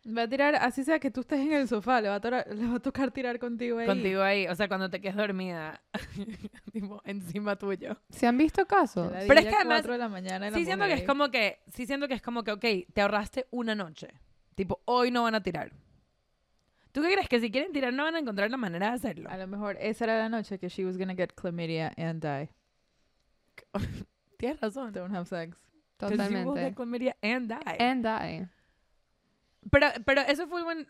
[0.06, 2.44] Va a tirar, así sea que tú estés en el sofá, le va a, tora-
[2.54, 3.86] le va a tocar tirar contigo ahí.
[3.86, 5.80] Contigo ahí, o sea, cuando te quedes dormida,
[6.74, 7.96] tipo, encima tuyo.
[8.10, 9.10] ¿Se han visto casos?
[9.26, 11.86] Pero es que además- 4 de la mañana Sí siento que es como que, sí
[11.86, 14.08] siento que es como que, ok, te ahorraste una noche.
[14.54, 15.72] Tipo, hoy no van a tirar.
[16.94, 17.28] ¿Tú qué crees?
[17.28, 19.28] Que si quieren tirar no van a encontrar la manera de hacerlo.
[19.28, 22.48] A lo mejor esa era la noche que she was gonna get chlamydia and die.
[24.38, 24.92] Tienes razón.
[24.92, 25.56] Don't have sex.
[25.98, 26.74] 'Cause you will get Totalmente.
[26.76, 27.76] chlamydia and die.
[27.80, 28.48] And die.
[29.70, 30.86] Pero, pero eso fue buen...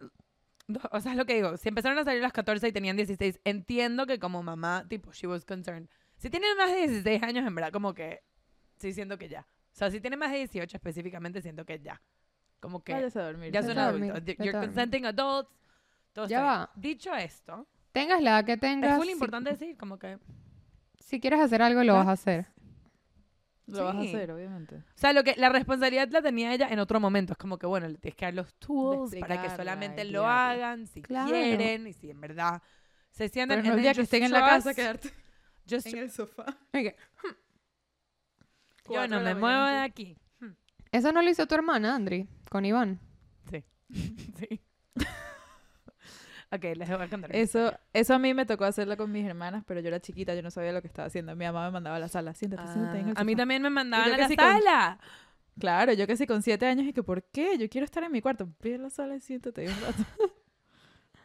[0.92, 1.56] O sea, es lo que digo.
[1.56, 5.10] Si empezaron a salir a las 14 y tenían 16, entiendo que como mamá, tipo,
[5.12, 5.88] she was concerned.
[6.16, 8.22] Si tienen más de 16 años, en verdad, como que...
[8.76, 9.40] Sí, siento que ya.
[9.42, 12.00] O sea, si tienen más de 18 específicamente, siento que ya.
[12.60, 13.52] Como que Váyase a dormir.
[13.52, 14.22] ya son adultos.
[14.38, 15.50] You're consenting adults.
[16.14, 16.70] Todo Ya va.
[16.76, 18.92] Dicho esto, Tengas la edad que tengas.
[18.92, 20.18] es muy si- importante decir como que...
[20.98, 22.46] Si, quieres hacer algo, lo vas a hacer.
[23.66, 24.08] Lo vas a Sí.
[24.08, 24.76] hacer, obviamente.
[24.76, 27.32] O sea, lo que, la responsabilidad la tenía ella en otro momento.
[27.34, 30.86] Es como que, bueno, le tienes que dar los tools para que solamente lo hagan
[30.86, 31.30] si Claro.
[31.30, 32.62] quieren y si en verdad
[33.10, 33.58] se sienten...
[33.60, 35.10] Pero and el día que estén en la casa, quedarte
[35.68, 36.46] just en el sofá.
[38.90, 40.16] Yo no me muevo de aquí.
[40.92, 43.00] Eso no lo hizo tu hermana, Andri, con Iván.
[43.50, 43.64] Sí.
[46.54, 47.34] ok, les voy a contar.
[47.34, 50.42] Eso, eso a mí me tocó hacerlo con mis hermanas, pero yo era chiquita, yo
[50.42, 51.34] no sabía lo que estaba haciendo.
[51.36, 53.32] Mi mamá me mandaba a la sala, siéntate, siéntate ahí en el Ah, a mí
[53.32, 53.40] sofá".
[53.42, 54.98] también me mandaban a la sí con- sala.
[55.58, 57.56] Claro, yo que sí con siete años y que ¿por qué?
[57.58, 58.48] Yo quiero estar en mi cuarto.
[58.60, 60.02] Ve a la sala y siéntate un rato.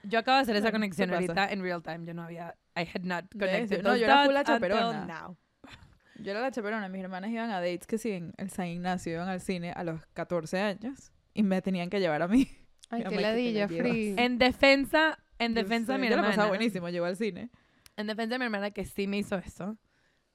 [0.04, 2.06] Yo acabo de hacer esa conexión ahorita en real time.
[2.06, 2.56] Yo no había...
[2.78, 5.06] I had not connected No, yo era full la chaperona.
[5.06, 5.36] now.
[6.24, 9.12] Yo era la chaperona, mis hermanas iban a dates que sí en el San Ignacio,
[9.14, 12.48] iban al cine a los 14 años y me tenían que llevar a mí.
[12.90, 13.68] Ay, qué ¿qué te ladilla?
[13.68, 14.16] Free.
[14.18, 15.20] En defensa...
[15.38, 16.50] En Yo defensa de mi yo la pasaba hermana.
[16.50, 17.50] buenísimo, llegó al cine.
[17.96, 19.78] En defensa de mi hermana que sí me hizo eso.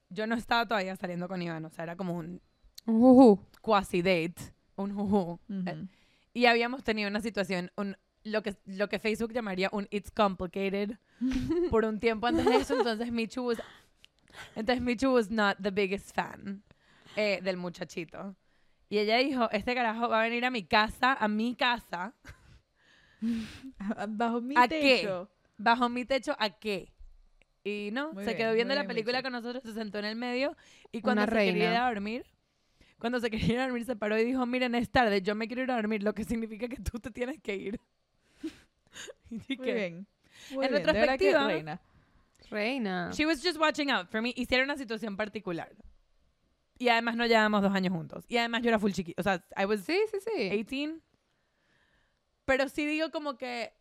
[0.08, 1.62] Yo no estaba todavía saliendo con Iván.
[1.66, 2.40] O sea, era como un
[2.86, 3.38] Un juju.
[3.60, 4.36] quasi date.
[4.76, 5.18] Un juju.
[5.48, 5.62] Ujú.
[5.66, 5.86] Eh,
[6.32, 10.96] Y habíamos tenido una situación, un, lo, que, lo que Facebook llamaría un It's Complicated,
[11.70, 12.74] por un tiempo antes de eso.
[12.78, 13.58] Entonces Michu was,
[14.56, 16.62] entonces Michu was not the biggest fan
[17.16, 18.36] eh, del muchachito.
[18.88, 22.14] Y ella dijo, este carajo va a venir a mi casa, a mi casa,
[24.08, 24.98] Bajo mi ¿A qué?
[25.02, 25.30] techo.
[25.56, 26.92] bajo mi techo, ¿a qué?
[27.64, 30.04] Y no, Muy se bien, quedó viendo la bien, película con nosotros, se sentó en
[30.04, 30.56] el medio
[30.92, 31.86] y cuando Una se quería ir reina.
[31.86, 32.24] a dormir,
[32.98, 35.46] cuando se quería ir a dormir se paró y dijo, miren, es tarde, yo me
[35.46, 37.80] quiero ir a dormir, lo que significa que tú te tienes que ir.
[39.30, 40.06] Y Muy dije, bien.
[40.50, 41.80] Muy En bien, que retrospectiva, reina.
[42.50, 43.10] Reina.
[43.12, 44.32] She was just watching out for me.
[44.36, 45.74] Era una situación particular.
[46.78, 48.24] Y además no llevábamos dos años juntos.
[48.28, 49.20] Y además yo era full chiquita.
[49.20, 50.50] O sea, I was Sí, sí, sí.
[50.50, 51.00] 18.
[52.44, 53.72] Pero sí digo como que...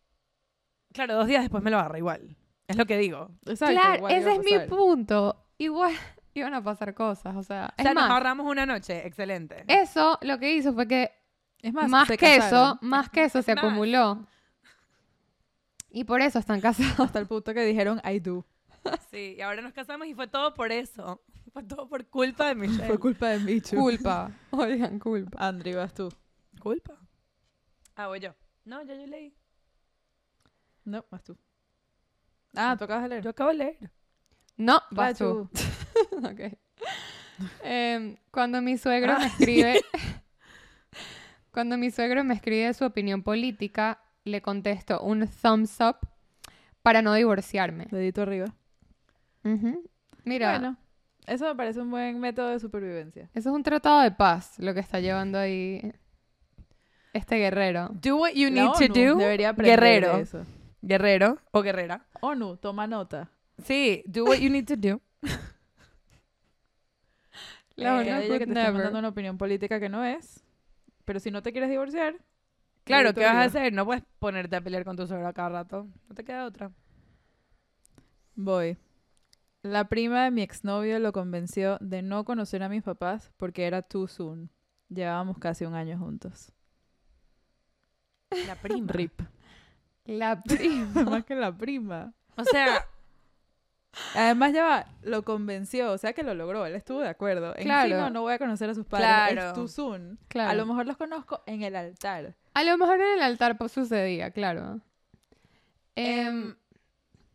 [0.92, 2.36] Claro, dos días después me lo agarra igual.
[2.68, 3.30] Es lo que digo.
[3.46, 5.44] Exacto, Claro, igual ese es mi punto.
[5.58, 5.92] Igual
[6.34, 9.06] iban a pasar cosas, o sea, O es nos más, ahorramos una noche.
[9.06, 9.64] Excelente.
[9.68, 11.10] eso lo que hizo fue que
[11.60, 12.46] Es más, más, que casaron.
[12.46, 13.64] eso, más que eso se Más.
[13.64, 14.26] acumuló.
[15.90, 16.98] Y por eso están casados.
[17.00, 18.44] Hasta el punto que dijeron I do.
[19.10, 21.22] Sí, y ahora nos casamos y fue todo por eso.
[21.52, 22.86] Fue todo por culpa de Michelle.
[22.86, 23.76] Fue culpa de Michu.
[23.76, 24.30] Culpa.
[24.50, 25.38] Oigan, culpa.
[25.46, 26.08] Andri, vas tú.
[26.60, 26.94] ¿Culpa?
[27.96, 28.34] Ah, voy yo.
[28.64, 29.34] No, ya yo leí.
[30.84, 31.36] No, vas tú.
[32.54, 33.24] Ah, tú acabas de leer.
[33.24, 33.90] Yo acabo de leer.
[34.56, 35.48] No, vas tú.
[36.24, 36.40] Ok.
[37.62, 39.80] Em, cuando mi suegro me escribe,
[41.50, 45.96] cuando mi suegro me escribe su opinión política, le contesto un thumbs up
[46.82, 47.86] para no divorciarme.
[47.90, 48.46] Dedito arriba.
[50.24, 50.76] Mira, Bueno,
[51.26, 53.28] eso me parece un buen método de supervivencia.
[53.34, 55.92] eso es un tratado de paz lo que está llevando ahí
[57.14, 57.88] este guerrero.
[58.02, 59.16] Do what you need to do.
[59.16, 60.16] debería aprender guerrero.
[60.16, 60.44] de eso.
[60.82, 62.04] Guerrero o guerrera.
[62.20, 63.30] ONU, toma nota.
[63.64, 65.00] Sí, do what you need to do.
[67.76, 68.72] La Eh, ONU que te está never.
[68.74, 70.44] mandando una opinión política que no es.
[71.04, 72.16] Pero si no te quieres divorciar,
[72.84, 73.72] Claro, ¿qué vas a hacer?
[73.72, 75.86] No puedes ponerte a pelear con tu suegro a cada rato.
[76.06, 76.70] No te queda otra.
[78.34, 78.76] Voy.
[79.62, 83.80] La prima de mi exnovio lo convenció de no conocer a mis papás porque era
[83.80, 84.50] too soon.
[84.90, 86.52] Llevábamos casi un año juntos.
[88.46, 88.92] La prima.
[88.92, 89.20] Rip.
[90.06, 91.02] La prima.
[91.04, 92.12] Más que la prima.
[92.36, 92.86] O sea,
[94.14, 97.54] Además, ya va, lo convenció, o sea que lo logró, él estuvo de acuerdo.
[97.56, 97.96] En Claro.
[97.96, 99.48] no, no voy a conocer a sus padres, Claro.
[99.48, 100.18] es too soon.
[100.28, 100.50] Claro.
[100.50, 102.34] A lo mejor los conozco en el altar.
[102.54, 104.80] A lo mejor en el altar pues, sucedía, claro.
[105.96, 106.56] Em, em,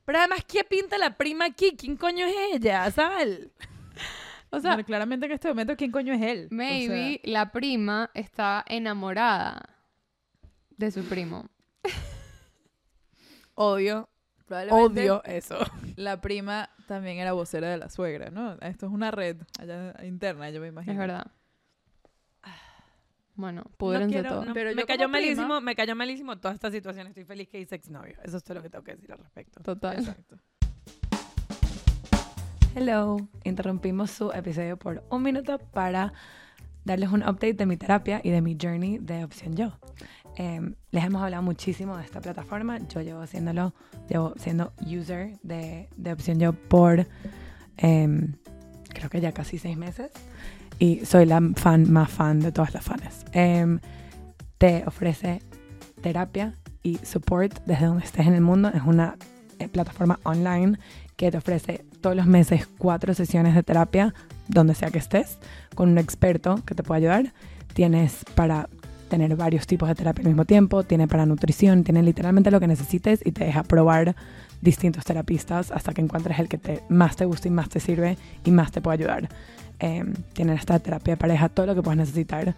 [0.06, 1.76] pero además, ¿qué pinta la prima aquí?
[1.78, 2.90] ¿Quién coño es ella?
[2.92, 3.52] Sal.
[4.50, 6.48] o sea, Bueno, claramente en este momento, ¿quién coño es él?
[6.52, 9.79] O maybe la prima está enamorada
[10.80, 11.46] de su primo.
[13.56, 14.08] Odio,
[14.72, 15.58] odio eso.
[15.98, 18.54] La prima también era vocera de la suegra, ¿no?
[18.62, 20.94] Esto es una red allá interna, yo me imagino.
[20.94, 21.28] Es verdad.
[23.36, 24.46] Bueno, pudrense quiero, todo.
[24.46, 27.08] no, Pero me cayó prima- malísimo, me cayó malísimo toda esta situación.
[27.08, 28.16] Estoy feliz que hice exnovio.
[28.24, 29.62] Eso es todo lo que tengo que decir al respecto.
[29.62, 29.98] Total.
[30.00, 30.38] Exacto.
[32.76, 36.14] Hello, interrumpimos su episodio por un minuto para
[36.86, 39.78] darles un update de mi terapia y de mi journey de Opción Yo.
[40.36, 42.80] Em, les hemos hablado muchísimo de esta plataforma.
[42.88, 43.74] Yo llevo haciéndolo,
[44.08, 47.08] llevo siendo user de, de Opción Yo por
[47.78, 48.36] em,
[48.90, 50.12] creo que ya casi seis meses.
[50.80, 53.26] Y soy la fan más fan de todas las fans.
[53.34, 53.80] Em,
[54.58, 55.42] te ofrece
[56.02, 58.70] terapia y support desde donde estés en el mundo.
[58.74, 59.18] Es una
[59.60, 60.80] eh, plataforma online
[61.18, 64.14] que te ofrece todos los meses cuatro sesiones de terapia,
[64.48, 65.38] donde sea que estés,
[65.76, 67.34] con un experto que te pueda ayudar.
[67.74, 68.70] Tienes para
[69.10, 72.68] tener varios tipos de terapia al mismo tiempo, tiene para nutrición, tiene literalmente lo que
[72.68, 74.16] necesites y te deja probar
[74.62, 78.18] distintos terapistas hasta que encuentres el que te, más te guste y más te sirve
[78.46, 79.30] y más te puede ayudar.
[79.80, 82.56] Eh, tienen esta terapia pareja, todo lo que puedas necesitar.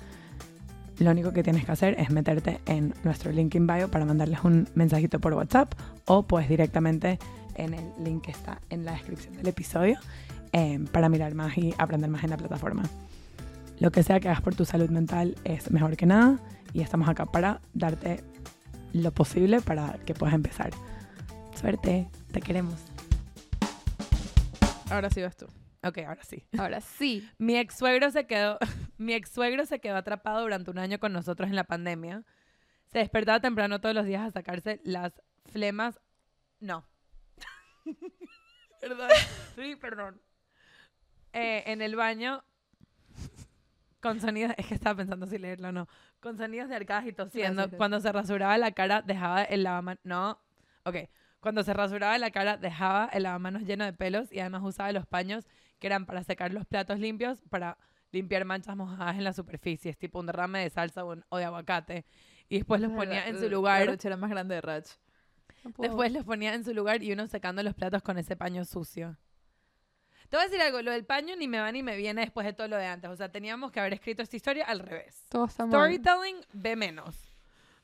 [0.99, 4.43] Lo único que tienes que hacer es meterte en nuestro link in bio para mandarles
[4.43, 5.73] un mensajito por WhatsApp
[6.05, 7.17] o pues directamente
[7.55, 9.97] en el link que está en la descripción del episodio
[10.53, 12.83] eh, para mirar más y aprender más en la plataforma.
[13.81, 16.37] Lo que sea que hagas por tu salud mental es mejor que nada
[16.71, 18.23] y estamos acá para darte
[18.93, 20.69] lo posible para que puedas empezar.
[21.59, 22.79] Suerte, te queremos.
[24.91, 25.47] Ahora sí vas tú.
[25.81, 26.45] Ok, ahora sí.
[26.59, 27.27] Ahora sí.
[27.39, 28.59] Mi ex suegro se quedó,
[28.99, 32.23] mi ex suegro se quedó atrapado durante un año con nosotros en la pandemia.
[32.91, 35.11] Se despertaba temprano todos los días a sacarse las
[35.47, 35.99] flemas.
[36.59, 36.85] No.
[38.79, 39.09] perdón.
[39.55, 40.21] Sí, perdón.
[41.33, 42.43] Eh, en el baño.
[44.01, 44.53] Con sonidos.
[44.57, 45.87] Es que estaba pensando si leerlo o no.
[46.19, 47.61] Con sonidos de arcadas y tosiendo.
[47.61, 47.77] Gracias.
[47.77, 49.99] Cuando se rasuraba la cara, dejaba el lavamanos.
[50.03, 50.39] No.
[50.83, 50.95] Ok.
[51.39, 55.05] Cuando se rasuraba la cara, dejaba el lavamanos lleno de pelos y además usaba los
[55.05, 55.47] paños
[55.79, 57.77] que eran para secar los platos limpios, para
[58.11, 62.05] limpiar manchas mojadas en las superficies, tipo un derrame de salsa o, de aguacate.
[62.49, 63.87] Y después los ponía en su La lugar.
[63.87, 64.87] rechera más grande de Rach.
[65.77, 69.17] Después los ponía en su lugar y uno secando los platos con ese paño sucio.
[70.31, 72.45] Te voy a decir algo, lo del paño ni me va ni me viene después
[72.47, 73.11] de todo lo de antes.
[73.11, 75.25] O sea, teníamos que haber escrito esta historia al revés.
[75.27, 75.73] Todo está mal.
[75.73, 77.17] Storytelling, B menos.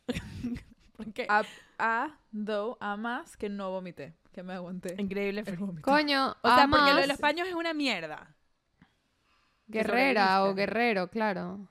[0.96, 1.44] Porque A,
[1.78, 4.14] a, do, a más que no vomité.
[4.32, 4.96] Que me aguanté.
[4.98, 5.44] increíble.
[5.82, 8.34] Coño, O sea, a porque lo de los paños es una mierda.
[9.68, 11.68] guerrera o guerrero, claro.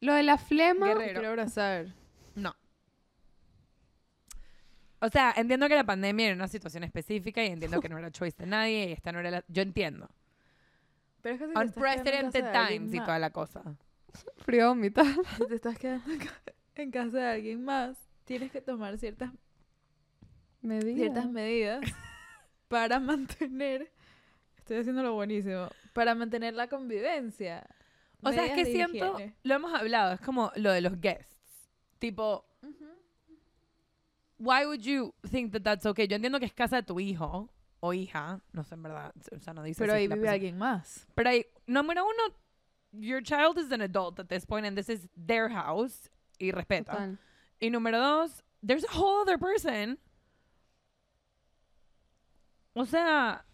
[0.00, 0.86] Lo de la flema.
[0.86, 1.12] Guerrero.
[1.12, 1.86] Quiero abrazar.
[2.34, 2.54] No.
[5.00, 8.10] O sea, entiendo que la pandemia era una situación específica y entiendo que no era
[8.10, 9.44] choice de nadie y esta no era la...
[9.48, 10.08] Yo entiendo.
[11.22, 13.62] Pero es que si Unprecedented times y toda la cosa.
[14.38, 15.06] Frío vomitar.
[15.38, 16.42] Si te estás quedando en ca-
[16.74, 19.30] en casa de alguien más, tienes que tomar ciertas,
[20.62, 20.96] Medida.
[20.96, 21.80] ciertas medidas
[22.68, 23.90] para mantener.
[24.58, 25.68] Estoy haciéndolo buenísimo.
[25.92, 27.66] Para mantener la convivencia.
[28.22, 29.34] O sea, es que Medidas siento, higiene.
[29.42, 31.36] lo hemos hablado, es como lo de los guests.
[31.98, 32.44] Tipo,
[34.40, 36.06] why would you think that that's okay?
[36.08, 37.50] Yo entiendo que es casa de tu hijo
[37.82, 40.58] o hija, no sé en verdad, o sea, no dice Pero si ahí vive alguien
[40.58, 41.06] más.
[41.14, 42.34] Pero ahí, número uno,
[42.92, 46.92] your child is an adult at this point and this is their house y respeta.
[46.92, 47.18] Total.
[47.60, 49.98] Y número dos, there's a whole other person.
[52.74, 53.44] O sea,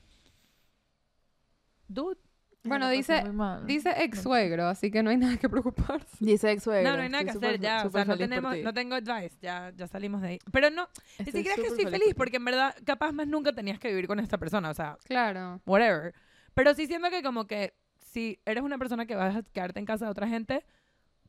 [1.92, 2.18] dude,
[2.66, 3.24] Bueno, pasé dice,
[3.66, 6.16] dice ex suegro, así que no hay nada que preocuparse.
[6.20, 6.90] Dice ex suegra.
[6.90, 7.84] no, no hay nada que hacer ya.
[7.86, 10.38] O sea, no tenemos, no tengo advice, ya, ya salimos de ahí.
[10.52, 13.26] Pero no, ni siquiera es que estoy feliz feliz, por porque en verdad, capaz más
[13.26, 15.60] nunca tenías que vivir con esta persona, o sea, Claro.
[15.66, 16.14] whatever.
[16.54, 19.86] Pero sí siento que como que si eres una persona que vas a quedarte en
[19.86, 20.64] casa de otra gente,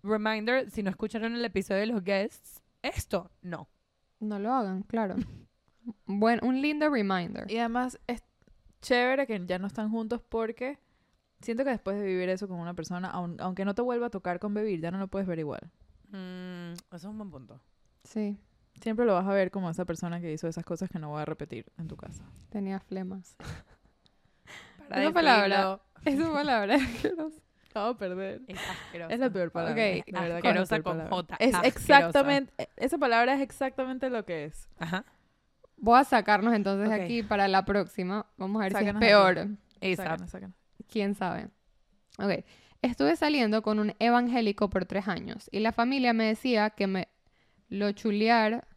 [0.04, 3.67] reminder, si no escucharon el episodio de los guests, esto, no.
[4.19, 5.15] No lo hagan, claro.
[6.06, 7.50] Buen, un lindo reminder.
[7.52, 8.23] Y además es
[8.82, 10.80] chévere que ya no están juntos porque
[11.41, 14.10] siento que después de vivir eso con una persona, aun- aunque no te vuelva a
[14.10, 15.62] tocar con vivir, ya no lo puedes ver igual.
[16.10, 17.60] Mm, eso es un buen punto.
[18.04, 18.38] Sí.
[18.82, 21.21] Siempre lo vas a ver como esa persona que hizo esas cosas que no voy
[21.21, 22.23] a repetir en tu casa.
[22.50, 23.36] Tenía flemas.
[24.89, 25.80] Para Esa palabra.
[26.06, 27.41] Esa palabra es asquerosa.
[27.73, 28.41] Vamos a perder.
[28.47, 29.13] Es asquerosa.
[29.13, 29.73] Es la peor palabra.
[29.73, 31.10] Ok, de verdad que es la peor con palabra.
[31.15, 31.67] J, Es asquerosa.
[31.67, 34.67] exactamente, e, esa palabra es exactamente lo que es.
[34.80, 35.06] Ajá.
[35.76, 36.93] Voy a sacarnos entonces Ok.
[37.02, 38.26] aquí para la próxima.
[38.38, 39.47] Vamos a ver Sácanos si es peor.
[39.82, 40.04] Esa.
[40.04, 40.56] Sácanos, sácanos.
[40.91, 41.50] ¿Quién sabe?
[42.19, 42.43] Ok.
[42.82, 47.08] Estuve saliendo con un evangélico por tres años y la familia me decía que me
[47.69, 48.67] lo chulear...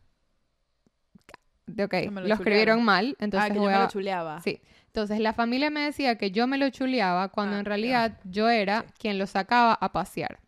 [1.79, 4.41] Ok, Que me lo, lo escribieron mal, entonces ah, que yo me lo chuleaba.
[4.41, 4.61] Sí.
[4.87, 8.49] Entonces la familia me decía que yo me lo chuleaba cuando Ah, en realidad yo
[8.49, 10.41] era quien lo sacaba a pasear.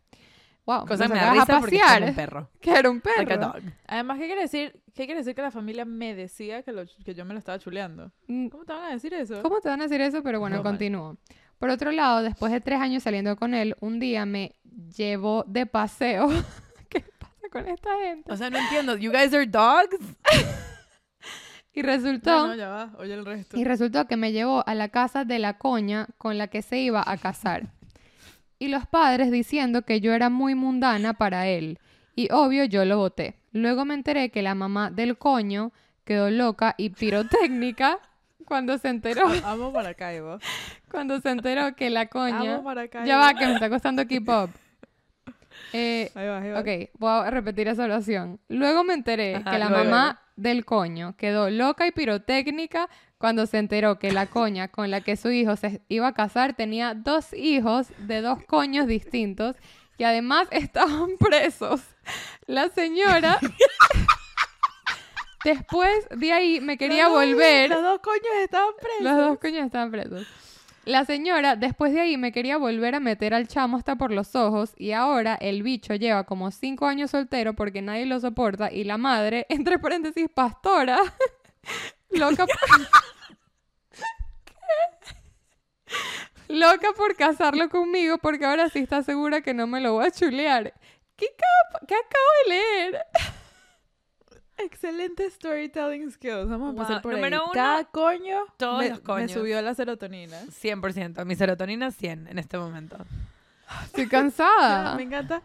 [0.66, 2.03] Wow, Cosa me da risa a pasear.
[2.05, 2.51] un perro.
[2.61, 3.16] Que era un perro.
[3.18, 3.62] Like a dog.
[3.87, 4.72] Además, ¿qué quiere decir?
[4.94, 7.59] ¿Qué quiere decir que la familia me decía que, lo- que yo me lo estaba
[7.59, 8.11] chuleando?
[8.27, 9.42] Mm, ¿Cómo te van a decir eso?
[9.42, 10.22] ¿Cómo te van a decir eso?
[10.25, 10.72] Pero bueno, No, mal.
[11.62, 14.57] Por otro lado, después de tres años saliendo con él, un día me
[14.96, 16.27] llevó de paseo.
[16.88, 18.33] ¿Qué pasa con esta gente?
[18.33, 18.96] O sea, no entiendo.
[18.96, 19.96] You guys are dogs?
[21.72, 22.92] Y resultó, No, no, ya va.
[22.98, 23.57] Oye el resto.
[23.57, 26.79] y resultó que me llevó a la casa de la coña con la que se
[26.81, 27.72] iba a casar.
[28.59, 31.79] Y los padres diciendo que yo era muy mundana para él.
[32.16, 33.37] Y obvio yo lo voté.
[33.53, 35.70] Luego me enteré que la mamá del coño
[36.05, 38.01] quedó loca y pirotécnica
[38.44, 40.38] cuando se enteró, Amo Maracaibo.
[40.90, 42.55] cuando se enteró que la coña...
[42.55, 43.07] Amo Maracaibo.
[43.07, 44.50] Ya va, que me está costando keep up.
[45.72, 46.61] Eh, Ahí va, ahí va.
[46.61, 48.40] ok, voy a repetir esa oración.
[48.48, 49.85] Luego me enteré Ajá, que la luego.
[49.85, 55.00] mamá del coño quedó loca y pirotécnica cuando se enteró que la coña con la
[55.02, 59.57] que su hijo se iba a casar tenía dos hijos de dos coños distintos
[59.98, 61.83] y además estaban presos.
[62.46, 63.38] La señora
[65.44, 67.70] después de ahí me quería Los dos- volver.
[67.70, 69.00] Los dos coños estaban presos.
[69.02, 70.26] Los dos coños estaban presos.
[70.85, 74.35] La señora, después de ahí, me quería volver a meter al chamo hasta por los
[74.35, 78.83] ojos y ahora el bicho lleva como cinco años soltero porque nadie lo soporta y
[78.83, 80.98] la madre, entre paréntesis, pastora,
[82.11, 82.57] loca por...
[86.48, 90.11] Loca por casarlo conmigo porque ahora sí está segura que no me lo voy a
[90.11, 90.74] chulear.
[91.16, 93.07] ¿Qué, acabo- qué acabo de leer?
[94.59, 96.49] Excelente storytelling skills.
[96.49, 96.77] Vamos a Wow.
[96.77, 97.43] pasar por Número ahí.
[97.45, 99.33] uno, Cada coño todos me, los me coños.
[99.33, 100.38] subió la serotonina.
[100.51, 101.25] 100%.
[101.25, 102.97] Mi serotonina 100 en este momento.
[103.85, 104.95] Estoy Ya, cansada.
[104.97, 105.43] me encanta.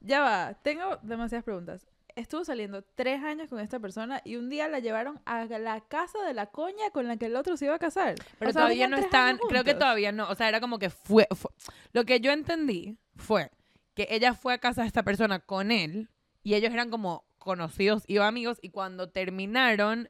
[0.00, 0.54] Ya va.
[0.62, 1.86] Tengo demasiadas preguntas.
[2.14, 6.18] Estuvo saliendo tres años con esta persona y un día la llevaron a la casa
[6.26, 8.16] de la coña con la que el otro se iba a casar.
[8.38, 10.90] Pero O sea, todavía no años creo que todavía no, o sea, era como que
[10.90, 11.50] fue, fue-
[11.94, 13.50] lo que yo entendí fue
[13.94, 16.10] que ella fue a casa de esta persona con él
[16.42, 20.08] y ellos eran como conocidos y amigos y cuando terminaron,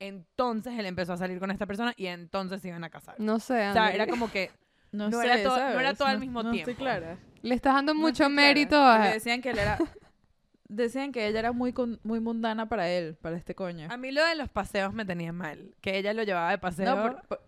[0.00, 3.16] entonces él empezó a salir con esta persona y entonces se iban a casar.
[3.18, 3.68] No sé.
[3.68, 3.94] O sea, André.
[3.96, 4.50] era como que
[4.92, 6.70] No, No sé, era todo- no era todo al mismo no tiempo.
[6.70, 7.18] estoy clara.
[7.42, 9.08] Le estás dando mucho mérito a...
[9.08, 9.76] Decían que él era...
[10.70, 13.88] Decían que ella era muy, con- muy mundana para él, para este coño.
[13.90, 16.94] a mí lo de los paseos me tenía mal, que ella lo llevaba de paseo.
[16.94, 17.42] No, por- por-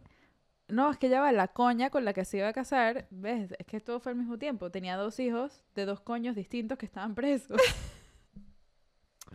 [0.69, 3.07] no, es que ella va la coña con la que se iba a casar.
[3.11, 3.53] ¿Ves?
[3.59, 4.71] Es que todo fue al mismo tiempo.
[4.71, 7.61] Tenía dos hijos de dos coños distintos que estaban presos.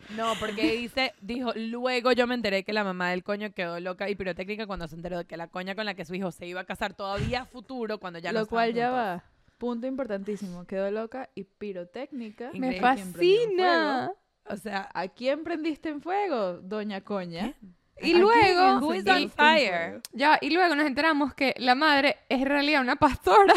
[0.09, 4.09] No, porque dice, dijo, luego yo me enteré que la mamá del coño quedó loca
[4.09, 6.45] y pirotécnica cuando se enteró de que la coña con la que su hijo se
[6.45, 9.25] iba a casar todavía a futuro cuando ya no Lo cual estaban ya juntos.
[9.25, 9.57] va.
[9.57, 10.65] Punto importantísimo.
[10.67, 12.51] Quedó loca y pirotécnica.
[12.53, 12.87] Me Increíble.
[12.87, 14.11] ¿A quién prendió en fascina.
[14.47, 17.55] O sea, ¿A quién prendiste en fuego, doña coña?
[17.99, 19.71] Y ¿A luego, quién Who is encendiste on en fire?
[19.89, 20.01] fuego?
[20.11, 23.53] ya, y luego nos enteramos que la madre es en realidad una pastora.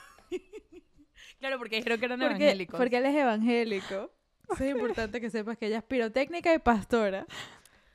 [1.41, 2.79] claro, porque dijeron que eran Porque, evangélicos.
[2.79, 4.11] porque él es evangélico.
[4.51, 7.27] Eso es importante que sepas que ella es pirotécnica y pastora.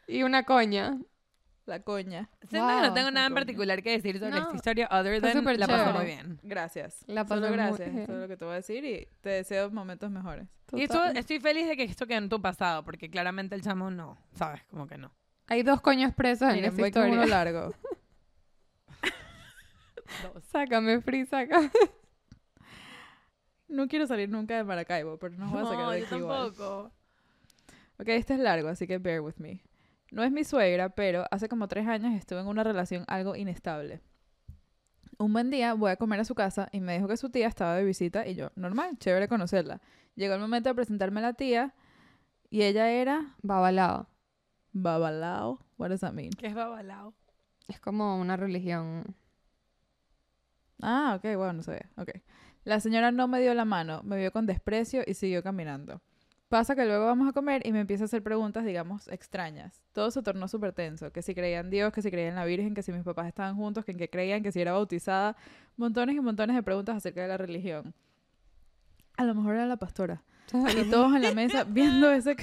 [0.08, 0.98] Y una coña.
[1.66, 2.30] La coña.
[2.48, 5.44] Siento que no tengo nada en particular que decir sobre No, esta historia, other than
[5.60, 6.40] la pasó muy bien.
[6.44, 7.04] Gracias.
[7.08, 7.92] La Solo pasó muy gracias.
[7.92, 8.04] bien.
[8.04, 10.48] Eso es lo que te voy a decir y te deseo momentos mejores.
[10.74, 13.90] Y esto, estoy feliz de que esto quedó en tu pasado, porque claramente el chamo
[13.90, 14.62] no, ¿sabes?
[14.70, 15.12] Como que no.
[15.48, 17.36] Hay dos coños presos en esta voy con uno historia.
[17.44, 17.74] largo.
[20.52, 21.72] Sácame, Free, sácame.
[23.68, 26.54] No quiero salir nunca de Maracaibo, pero nos voy a sacar de yo aquí igual.
[26.54, 26.92] tampoco.
[27.98, 29.62] Ok, este es largo, así que bear with me.
[30.12, 34.02] No es mi suegra, pero hace como tres años estuve en una relación algo inestable.
[35.18, 37.48] Un buen día voy a comer a su casa y me dijo que su tía
[37.48, 39.82] estaba de visita y yo, normal, chévere conocerla.
[40.16, 41.74] Llegó el momento de presentarme a la tía
[42.50, 44.08] y ella era Babalao.
[44.74, 45.60] Babalao.
[45.78, 46.32] What does that mean?
[46.32, 47.14] Que es babalao.
[47.68, 49.16] Es como una religión.
[50.82, 51.90] Ah, ok, bueno, no sabía.
[51.98, 52.10] Ok.
[52.66, 56.02] La señora no me dio la mano, me vio con desprecio y siguió caminando.
[56.50, 59.84] Pasa que luego vamos a comer y me empieza a hacer preguntas, digamos, extrañas.
[59.94, 61.12] Todo se tornó súper tenso.
[61.12, 63.56] Que si creían Dios, que si creían en la Virgen, que si mis papás estaban
[63.56, 65.36] juntos, que en qué creían, que si era bautizada.
[65.78, 67.94] Montones y montones de preguntas acerca de la religión.
[69.18, 70.24] A lo mejor era la pastora.
[70.54, 72.36] y todos en la mesa viendo ese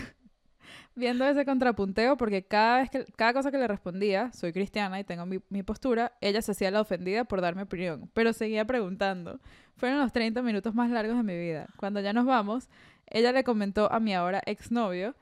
[0.94, 5.04] viendo ese contrapunteo porque cada vez que cada cosa que le respondía soy cristiana y
[5.04, 9.40] tengo mi, mi postura ella se hacía la ofendida por darme opinión pero seguía preguntando
[9.76, 12.68] fueron los 30 minutos más largos de mi vida cuando ya nos vamos
[13.06, 15.14] ella le comentó a mi ahora exnovio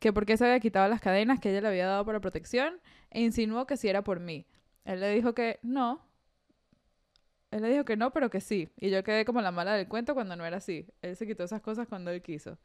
[0.00, 2.80] que por qué se había quitado las cadenas que ella le había dado para protección
[3.10, 4.46] e insinuó que si era por mí
[4.84, 6.02] él le dijo que no
[7.54, 8.68] él le dijo que no, pero que sí.
[8.80, 10.88] Y yo quedé como la mala del cuento cuando no era así.
[11.02, 12.58] Él se quitó esas cosas cuando él quiso.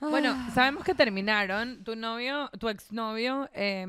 [0.00, 1.84] Bueno, sabemos que terminaron.
[1.84, 3.86] Tu novio, tu exnovio, eh,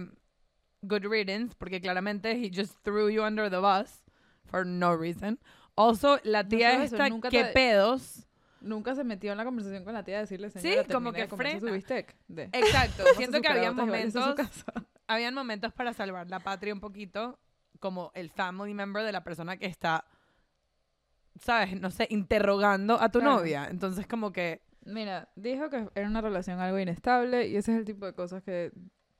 [0.82, 4.03] good riddance, porque claramente he just threw you under the bus
[4.54, 5.39] for no reason.
[5.76, 8.28] Also, la tía eso, esta, nunca ¿qué te- pedos?
[8.62, 11.24] Nunca se metió en la conversación con la tía a decirle, Sí, señora, como terminé
[11.24, 11.72] que su frena.
[11.72, 12.16] bistec".
[12.28, 13.04] De, Exacto.
[13.04, 14.66] "Cómase Siento que había momentos, casa".
[15.08, 17.39] habían momentos para salvar la patria un poquito,
[17.80, 20.06] como el family member de la persona que está,
[21.41, 23.38] sabes, no sé, interrogando a tu Claro.
[23.38, 23.68] novia.
[23.70, 27.86] Entonces, como que, Mira, dijo que era una relación algo inestable y ese es el
[27.86, 28.72] tipo de cosas que,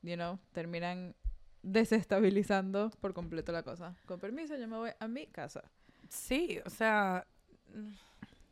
[0.02, 1.16] you know, terminan
[1.64, 3.94] desestabilizando por completo la cosa.
[4.06, 5.62] Con permiso, yo me voy a mi casa.
[6.08, 7.26] sí, o sea,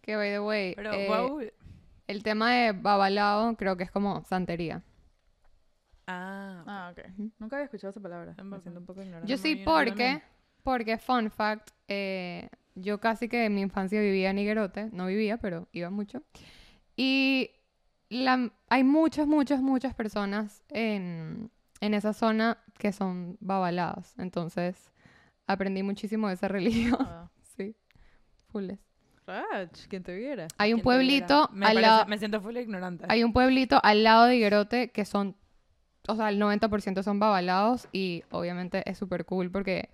[0.00, 1.40] Que, by the way, pero, eh, wow.
[2.08, 4.82] el tema de babalao creo que es como santería.
[6.06, 7.04] Ah, Ah, ok.
[7.12, 7.30] Ujú.
[7.38, 8.30] Nunca había escuchado esa palabra.
[8.32, 8.62] Me Tampoco.
[8.62, 9.30] siento un poco ignorante.
[9.30, 10.20] Yo sí, porque,
[10.64, 15.36] porque, fun fact, eh, yo casi que en mi infancia vivía en Higuerote, no vivía,
[15.38, 16.22] pero iba mucho.
[16.96, 17.50] Y
[18.08, 21.50] la- hay muchas, muchas, muchas personas en,
[21.82, 24.14] en esa zona que son babaladas.
[24.18, 24.92] Entonces,
[25.46, 26.96] aprendí muchísimo de esa religión.
[27.00, 27.74] Ah, sí,
[28.48, 28.78] fulles.
[29.26, 30.48] Rach, quien te viera.
[30.58, 32.06] Hay un pueblito me, al parece- lado...
[32.06, 33.04] me siento full ignorante.
[33.08, 35.36] Hay un pueblito al lado de Higuerote que son,
[36.08, 39.90] o sea, el 90% son babalados y obviamente es súper cool porque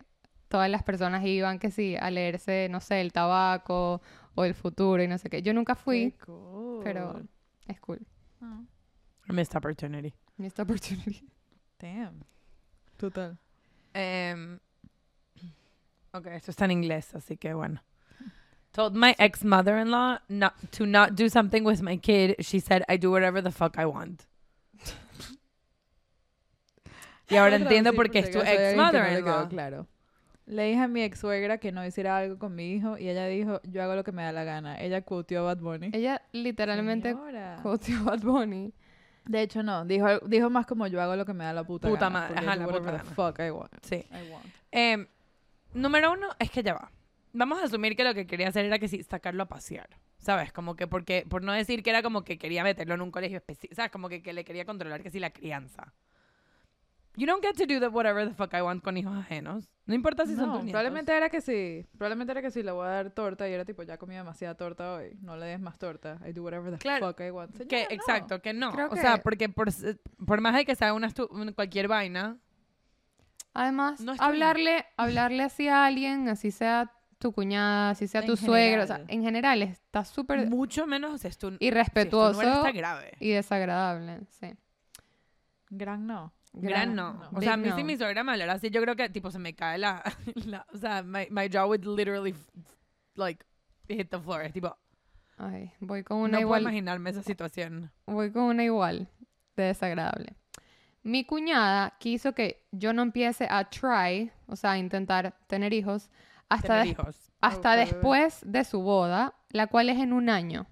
[0.49, 4.01] todas las personas iban que sí, a leerse, no sé, el tabaco
[4.35, 5.43] o el futuro y no sé qué.
[5.43, 6.81] Yo nunca fui, cool.
[6.85, 7.23] pero
[7.67, 8.01] es cool.
[8.41, 8.61] Ah,
[9.27, 10.15] Missed opportunity.
[10.39, 11.29] Missed opportunity.
[11.79, 12.25] Damn.
[12.97, 13.39] Total.
[13.95, 14.59] Em,
[16.13, 17.83] ok, esto está en inglés, así que bueno.
[18.73, 22.37] Told my ex mother-in-law not to not do something with my kid.
[22.41, 24.23] She said, I do whatever the fuck I want.
[27.31, 29.49] y ahora entiendo por qué es tu ex no le quedó mother-in-law.
[29.49, 29.87] claro.
[30.47, 33.27] Le dije a mi ex suegra que no hiciera algo con mi hijo y ella
[33.27, 34.81] dijo, yo hago lo que me da la gana.
[34.81, 35.91] Ella quoteó a Bad Bunny.
[35.93, 37.59] Ella literalmente Señora.
[37.63, 38.73] quoteó a Bad Bunny.
[39.29, 39.85] De hecho, no.
[39.85, 42.39] Dijo, dijo más como yo hago lo que me da la puta, Puta gana, madre,
[42.39, 43.05] ajá, la puta gana.
[43.05, 43.73] fuck I want.
[43.83, 43.97] Sí.
[44.11, 44.47] I want.
[44.73, 45.07] Em,
[45.75, 46.91] número uno es que ya va.
[47.35, 49.89] Vamos a asumir que lo que quería hacer era que sí, sacarlo a pasear.
[50.17, 50.53] ¿Sabes?
[50.53, 53.37] Como que porque, por no decir que era como que quería meterlo en un colegio
[53.37, 53.75] específico.
[53.77, 53.93] ¿Sabes?
[53.93, 55.93] Como que, que le quería controlar que sí la crianza.
[57.19, 59.69] You don't get to do the whatever the fuck I want con hijos ajenos.
[59.87, 60.73] No importa si son No, tus nietos.
[60.81, 61.85] probablemente era que sí.
[61.97, 64.55] Probablemente era que sí le voy a dar torta y era tipo, ya comí demasiada
[64.55, 65.17] torta hoy.
[65.21, 66.19] No le des más torta.
[66.27, 67.51] I do whatever the Claro, fuck I want.
[67.57, 67.95] Que, Señora, no.
[67.95, 68.73] exacto, que no.
[68.73, 69.69] Creo o sea, que- porque por,
[70.27, 71.09] por más de que sea una
[71.55, 72.39] cualquier vaina,
[73.55, 78.37] Además, No hablarle, hablarle así a alguien, así sea tu cuñada, así sea En tu
[78.37, 83.13] suegro, o sea, en general está súper mucho menos si irrespetuoso si grave.
[83.19, 84.53] y desagradable, sí.
[85.71, 86.33] Gran no.
[86.53, 87.15] Gran no.
[87.15, 87.31] no.
[87.39, 87.85] O sea, a mí si no.
[87.85, 90.03] mi suegra me hablara así, yo creo que tipo se me cae la,
[90.47, 92.35] la- o sea, my, my jaw would literally
[93.15, 93.45] like
[93.89, 94.43] hit the floor.
[94.43, 94.77] Es tipo,
[95.37, 97.93] Ay, voy con una no puedo igual, imaginarme esa situación.
[98.07, 99.09] voy con una igual
[99.57, 100.35] de desagradable.
[101.05, 106.11] Mi cuñada quiso que yo no empiece a try, o sea, a intentar tener hijos
[106.49, 107.33] hasta, Tener des- hijos.
[107.41, 110.67] hasta después de su boda, la cual es en un año.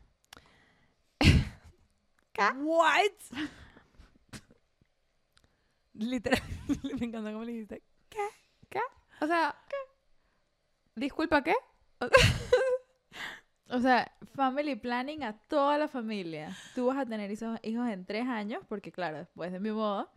[2.38, 3.12] What?
[5.98, 6.40] Literal,
[7.00, 7.82] me encanta cómo le dijiste.
[9.20, 9.54] O sea,
[10.94, 11.54] disculpa, ¿qué?
[13.68, 16.56] O sea, family planning a toda la familia.
[16.76, 20.08] Tú vas a tener hijos, hijos en tres años, porque claro, después de mi boda,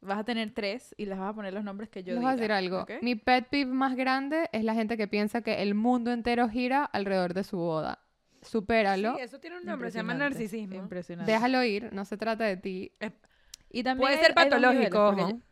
[0.00, 2.28] vas a tener tres y les vas a poner los nombres que yo Les diga.
[2.30, 2.86] voy a decir algo.
[3.02, 6.84] Mi pet peeve más grande es la gente que piensa que el mundo entero gira
[6.84, 7.98] alrededor de su boda.
[8.42, 9.16] Supéralo.
[9.16, 10.76] Sí, eso tiene un nombre, se llama narcisismo.
[10.76, 11.32] Impresionante.
[11.32, 12.92] Déjalo ir, no se trata de ti.
[13.70, 15.42] Y también Puede hay- ser patológico, niveles, porque ojo,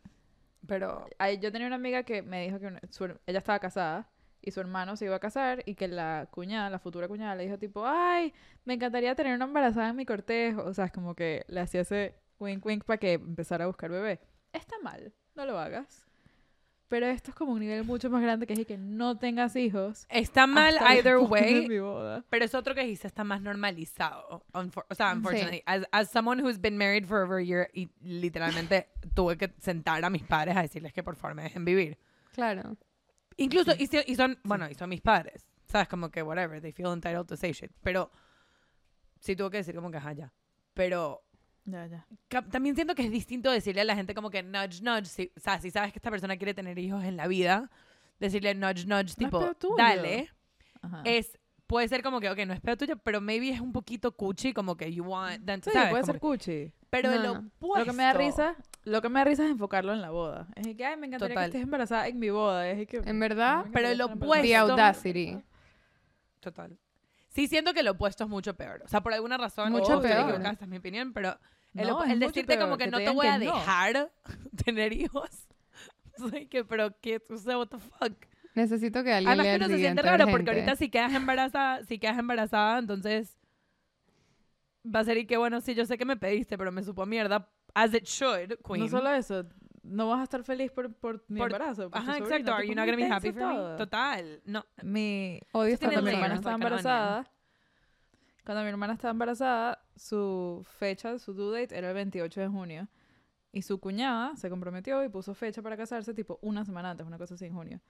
[0.67, 1.07] pero
[1.41, 4.09] yo tenía una amiga que me dijo que una- su her- ella estaba casada
[4.43, 7.45] y su hermano se iba a casar y que la cuñada, la futura cuñada, le
[7.45, 8.33] dijo tipo, ay,
[8.64, 10.62] me encantaría tener una embarazada en mi cortejo.
[10.64, 13.91] O sea, es como que le hacía ese wink wink para que empezara a buscar
[13.91, 14.21] bebé.
[14.53, 16.06] Está mal, no lo hagas.
[16.89, 20.07] Pero esto es como un nivel mucho más grande que es que no tengas hijos.
[20.09, 21.66] está mal either way.
[22.30, 24.45] Pero es otro que dice está más normalizado.
[24.53, 25.62] o sea, unfortunately.
[25.66, 30.05] As, as someone who's been married for over a year y literalmente tuve que sentar
[30.05, 31.99] a mis padres a decirles que por favor me dejen vivir.
[32.32, 32.76] Claro.
[33.37, 35.45] Incluso, y, si- y son, bueno, y son mis padres.
[35.66, 35.89] ¿Sabes?
[35.89, 37.72] Como que whatever, they feel entitled to say shit.
[37.82, 38.12] Pero
[39.18, 40.32] sí tuvo que decir como que ajá, ya.
[40.72, 41.24] Pero
[41.67, 42.07] Ya, ya.
[42.51, 45.07] también siento que es distinto decirle a la gente como que nudge, nudge.
[45.07, 47.71] Si, o sea, si sabes que esta persona quiere tener hijos en la vida,
[48.21, 49.45] decirle nudge, nudge, tipo,
[49.77, 50.31] dale.
[50.81, 51.03] Ajá.
[51.05, 54.12] Es, puede ser como que, ok, no es pedo tuyo, pero maybe es un poquito
[54.17, 55.91] cuchi, como que you want, then, Sí, ¿sabes?
[55.91, 56.73] puede Como ser cuchi.
[56.89, 57.33] pero No, el no.
[57.57, 57.79] opuesto.
[57.81, 60.47] Lo que me da risa, lo que me da risa es enfocarlo en la boda.
[60.55, 61.51] Es que, ay, me encantaría Total.
[61.51, 62.69] que estés embarazada en mi boda.
[62.69, 65.43] Es que, En verdad, Pero estar opuesto- the audacity.
[66.41, 66.79] Total.
[67.29, 68.83] Sí, siento que lo opuesto es mucho peor.
[68.85, 70.41] O sea, por alguna razón, Mucho o estoy peor.
[70.41, 71.39] esta es mi opinión, pero
[71.77, 73.55] el, No, el decirte como que, que no te te voy a que no.
[73.55, 74.11] dejar
[74.64, 75.31] tener hijos.
[76.51, 78.14] Que, pero que, o sea, what the fuck.
[78.55, 80.51] Necesito que alguien Además lea que uno se siente raro porque urgente.
[80.62, 83.37] ahorita si quedas embarazada, si quedas embarazada, entonces
[84.85, 87.05] va a ser y que bueno, sí, yo sé que me pediste, pero me supo
[87.05, 88.85] mierda, as it should, queen.
[88.85, 89.45] No solo eso,
[89.83, 91.91] no vas a estar feliz por, por mi Por- embarazo.
[91.91, 92.55] por Ajá, exacto.
[92.55, 93.77] Are you not gonna be happy for me?
[93.77, 94.41] Total.
[94.47, 94.64] No.
[94.83, 97.31] Mi, Odio cuando mi hermana estaba embarazada,
[98.47, 102.88] cuando mi hermana estaba embarazada, su fecha, su due date era el 28 de junio.
[103.53, 107.18] Y su cuñada se comprometió y puso fecha para casarse tipo una semana antes, una
[107.18, 107.80] cosa así en junio.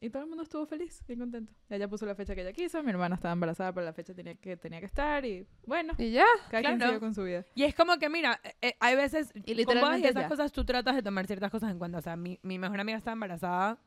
[0.00, 1.52] Y todo el mundo estuvo feliz, bien contento.
[1.68, 4.34] Ella puso la fecha que ella quiso, mi hermana estaba embarazada, pero la fecha tenía
[4.34, 6.24] que, tenía que estar y bueno, Y ya.
[6.50, 6.92] cada quien Claro.
[6.92, 7.44] siguió con su vida.
[7.54, 10.28] Y es como que, mira, eh, eh, hay veces, Y con literalmente esas ya.
[10.28, 11.98] cosas, tú tratas de tomar ciertas cosas en cuenta.
[11.98, 13.78] O sea, mi, mi mejor amiga estaba embarazada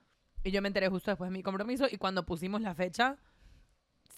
[0.44, 3.18] y yo me enteré justo después de mi compromiso y cuando pusimos la fecha,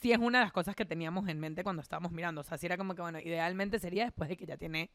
[0.02, 2.41] sí es una de las cosas que teníamos en mente cuando estábamos mirando.
[2.41, 4.89] O sea, sí era como que, bueno, idealmente sería después de que ya tiene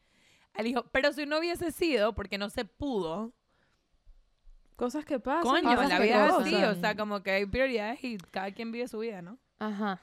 [0.53, 0.85] al hijo.
[0.91, 3.33] Pero si no hubiese sido, porque no se pudo,
[4.75, 5.43] Cosas que pasan.
[5.43, 6.55] coño, cosas la vida es así.
[6.55, 9.37] O sea, como que hay prioridades y cada quien vive su vida, ¿no?
[9.59, 10.01] Ajá.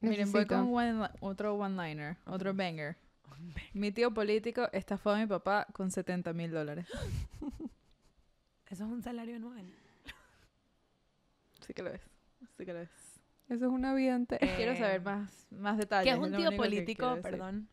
[0.00, 0.54] Miren, voy Necesito.
[0.56, 2.96] con one- otro one-liner, otro banger.
[3.72, 6.86] Mi tío político estafó a mi papá con 70 mil dólares.
[8.68, 9.72] Eso es un salario anual.
[11.64, 12.00] Sí que lo es.
[12.56, 12.90] Sí que lo es.
[13.52, 14.46] Eso es una vida entera.
[14.46, 16.04] Eh, Quiero saber más, más detalles.
[16.14, 17.18] ¿Qué es un tío que político?
[17.22, 17.68] Perdón.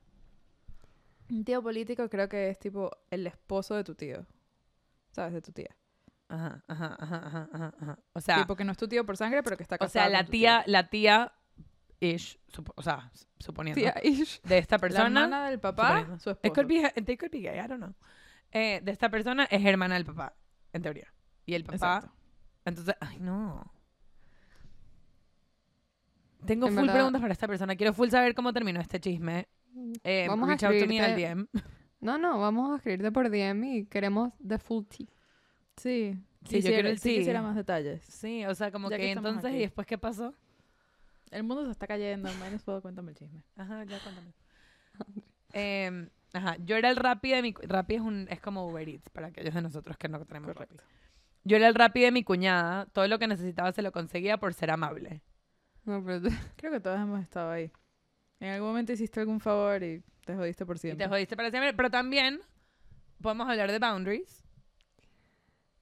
[1.30, 4.26] Un tío político creo que es tipo el esposo de tu tío.
[5.12, 5.34] ¿Sabes?
[5.34, 5.76] De tu tía.
[6.28, 8.00] Ajá, ajá, ajá, ajá, ajá, ajá.
[8.14, 9.92] O sea, tipo que no es tu tío por sangre, pero que está o casado
[9.92, 11.32] sea, la tía, la tía
[12.02, 12.40] ish,
[12.76, 14.42] o sea, suponiendo Tía Ish.
[14.44, 15.06] de esta La persona.
[15.24, 16.54] hermana del papá, su It esposo.
[16.54, 17.94] could be, they could be gay, I don't know.
[18.52, 20.36] Eh, de esta persona es hermana del papá,
[20.74, 21.14] en teoría.
[21.46, 22.12] Y el papá, Exacto.
[22.66, 23.72] entonces, ay no.
[26.46, 27.76] Tengo En full verdad- preguntas para esta persona.
[27.76, 29.48] Quiero full saber cómo terminó este chisme.
[30.04, 31.48] Eh, Vamos a out to me al escribirte- DM.
[32.02, 35.06] No, no, vamos a escribirte por DM y queremos the full tea.
[35.76, 36.18] Sí.
[36.46, 37.16] Sí, yo quiero- sí sí.
[37.18, 38.02] quisiera más detalles.
[38.06, 39.58] Sí, o sea, como Ya que, entonces, aquí.
[39.58, 40.34] ¿y después qué pasó?
[41.30, 42.30] El mundo se está cayendo.
[42.36, 43.44] Menos puedo cuéntame el chisme.
[43.58, 44.32] Ajá, ya cuéntame.
[45.52, 47.54] Em, ajá, yo era el Rappi de mi...
[47.64, 50.76] Rappi es, un, es como Uber Eats, para aquellos de nosotros que no tenemos Rappi.
[51.44, 52.86] Yo era el Rappi de mi cuñada.
[52.94, 55.22] Todo lo que necesitaba se lo conseguía por ser amable.
[55.90, 56.22] No, pero
[56.58, 57.72] Creo que todos hemos estado ahí.
[58.40, 61.06] En algún momento hiciste algún favor y te jodiste por Y siempre.
[61.06, 61.74] te jodiste para siempre.
[61.74, 62.40] Pero también
[63.22, 64.44] podemos hablar de boundaries.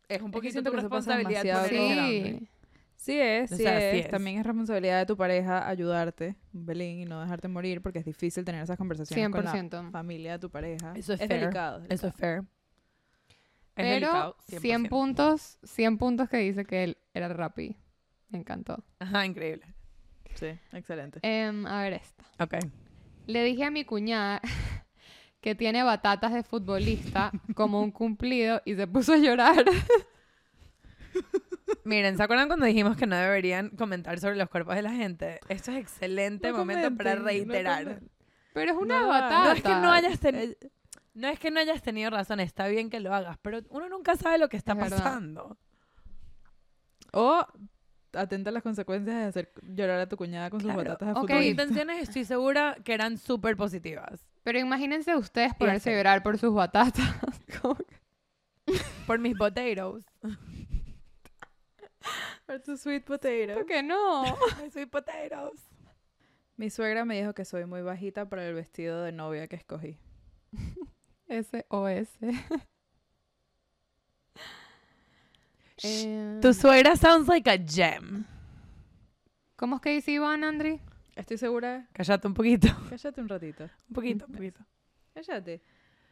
[0.08, 2.40] Es un que poquito tu que eso pasa responsabilidad boundary.
[2.40, 2.48] sí.
[2.96, 4.06] Sí es, O sí, sea, sí es.
[4.06, 4.12] es.
[4.12, 8.44] También es responsabilidad de tu pareja ayudarte, Belín, y no dejarte morir porque es difícil
[8.44, 9.92] tener esas conversaciones con la 100%.
[9.92, 10.94] familia de tu pareja.
[10.96, 11.42] Eso es fair.
[11.42, 11.84] delicado.
[11.84, 12.40] es Eso es fair.
[12.40, 12.46] Es
[13.76, 14.90] Pero delicado, 100 100%.
[14.90, 17.78] puntos, 100 puntos que dice que él era Rappi.
[18.30, 18.84] Me encantó.
[18.98, 19.76] Ajá, increíble.
[20.40, 21.20] Sí, excelente.
[21.24, 22.24] Em, a ver esta.
[22.40, 22.54] Ok.
[23.26, 24.40] Le dije a mi cuñada
[25.42, 29.66] que tiene batatas de futbolista como un cumplido y se puso a llorar.
[31.84, 35.40] Miren, ¿se acuerdan cuando dijimos que no deberían comentar sobre los cuerpos de la gente?
[35.50, 37.84] Esto es excelente No momento para no reiterar.
[37.84, 38.12] comenten.
[38.54, 39.44] Pero es una No lo batata.
[39.46, 40.54] No es que no hayas tenido...
[41.14, 44.16] No es que no hayas tenido razón, está bien que lo hagas, pero uno nunca
[44.16, 44.98] sabe lo que está Es verdad.
[44.98, 45.58] pasando.
[47.12, 47.46] O
[48.14, 51.22] atenta a las consecuencias de hacer llorar a tu cuñada con sus batatas de Ok.
[51.22, 51.44] Tus fútbol.
[51.44, 54.26] intenciones estoy segura que eran súper positivas.
[54.44, 55.98] Pero imagínense ustedes ponerse a hacer.
[55.98, 57.06] llorar por sus batatas.
[59.08, 60.06] Por mis potatoes.
[62.46, 63.54] Por tu sweet potato.
[63.54, 64.24] ¿Por qué no?
[64.62, 65.62] Ay, soy potatoes.
[66.58, 69.98] Mi suegra me dijo que soy muy bajita para el vestido de novia que escogí.
[71.28, 72.18] S-O-S.
[75.84, 78.26] Eh, Tu suegra sounds like a gem.
[79.56, 80.80] ¿Cómo es que dice Iván, Andri?
[81.16, 81.88] Estoy segura.
[81.94, 82.68] Cállate un poquito.
[82.90, 83.64] Cállate un ratito.
[83.90, 84.60] Un poquito, un poquito.
[85.14, 85.62] Cállate.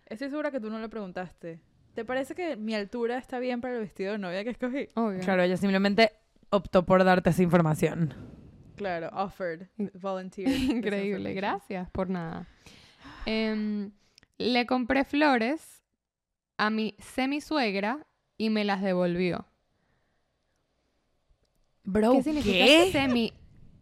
[0.07, 1.59] Estoy segura que tú no le preguntaste.
[1.93, 4.87] ¿Te parece que mi altura está bien para el vestido de novia que escogí?
[4.95, 5.19] Obvio.
[5.21, 6.11] Claro, ella simplemente
[6.49, 8.13] optó por darte esa información.
[8.75, 10.49] Claro, offered, volunteer.
[10.49, 12.47] Increíble, gracias por nada.
[13.25, 13.91] Em,
[14.37, 15.81] le compré flores
[16.57, 18.05] a mi semisuegra
[18.37, 19.45] y me las devolvió.
[21.85, 23.33] Bro, ¿Qué significa semi?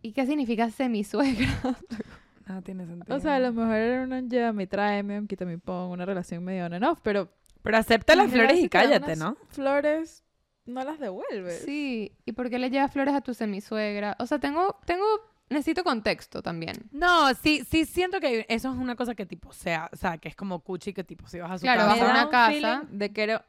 [0.02, 1.48] ¿Y qué significa semisuegra?
[2.48, 3.16] Nada tiene sentido.
[3.16, 6.66] O sea, a lo mejor era una llévame tráeme, quita mi pon, una relación medio
[6.66, 7.30] on and off, pero
[7.62, 9.38] Pero acepta las flores y cállate, ¿no?
[9.48, 10.24] Flores
[10.66, 11.64] no las devuelves.
[11.66, 14.16] Sí, ¿y por qué le llevas flores a tu semisuegra?
[14.20, 15.06] O sea, tengo, tengo,
[15.50, 16.90] necesito contexto también.
[16.92, 20.28] No, sí, sí siento que eso es una cosa que tipo sea, o sea, que
[20.28, 21.90] es como cuchi que tipo si vas a su Claro, casa.
[21.92, 22.52] vas a me da una un casa.
[22.82, 23.46] feeling de que era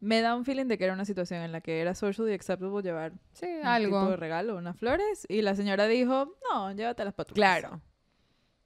[0.00, 2.82] me da un feeling de que era una situación en la que era socially acceptable
[2.82, 4.10] llevar Sí, un tipo algo.
[4.10, 7.60] de regalo, unas flores, y la señora dijo, no, llévatelas para tu casa".
[7.60, 7.80] Claro.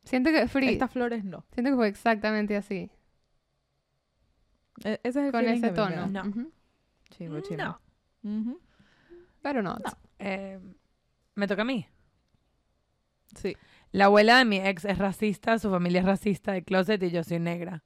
[0.04, 1.44] Siento que, Free, Estas flores no.
[1.52, 2.90] siento que fue exactamente así.
[4.84, 6.06] E- ese es el Con feeling ese tono.
[6.08, 6.22] No.
[6.28, 6.52] Ujú.
[7.10, 7.62] Chimbo, chimbo.
[7.64, 7.80] No.
[8.22, 8.60] Ujú.
[9.42, 9.76] Pero no.
[10.18, 10.58] Eh,
[11.34, 11.86] me toca a mí.
[13.34, 13.56] Sí.
[13.92, 17.22] La abuela de mi ex es racista, su familia es racista de closet y yo
[17.24, 17.82] soy negra.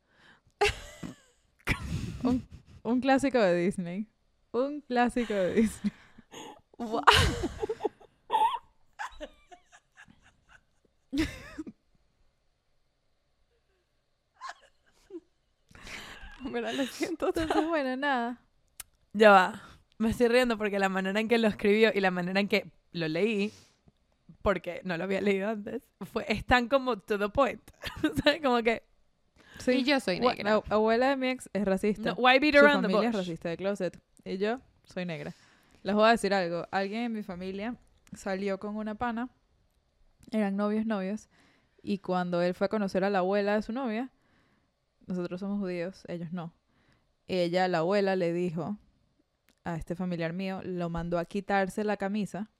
[2.88, 4.06] Un clásico de Disney.
[4.50, 5.92] Un clásico de Disney.
[16.40, 17.28] Mira, lo siento.
[17.28, 18.40] Entonces, bueno, nada.
[19.12, 19.62] Ya va.
[19.98, 22.72] Me estoy riendo porque la manera en que lo escribió y la manera en que
[22.92, 23.52] lo leí,
[24.40, 27.60] porque no lo había leído antes, fue, es tan como to the point.
[28.24, 28.40] ¿Sabes?
[28.40, 28.82] Como que,
[29.58, 29.72] Sí.
[29.72, 30.62] Y yo soy negra.
[30.68, 32.10] La abuela de mi ex es racista.
[32.10, 33.20] no, why beat Su around the familia bush?
[33.20, 34.00] es racista de closet.
[34.24, 35.34] Y yo soy negra.
[35.82, 36.66] Les voy a decir algo.
[36.70, 37.76] Alguien en mi familia
[38.14, 39.28] salió con una pana.
[40.30, 41.28] Eran novios, novios.
[41.82, 44.10] Y cuando él fue a conocer a la abuela de su novia,
[45.06, 46.52] nosotros somos judíos, ellos no.
[47.28, 48.76] Ella, la abuela, le dijo
[49.64, 52.50] a este familiar mío, lo mandó a quitarse la camisa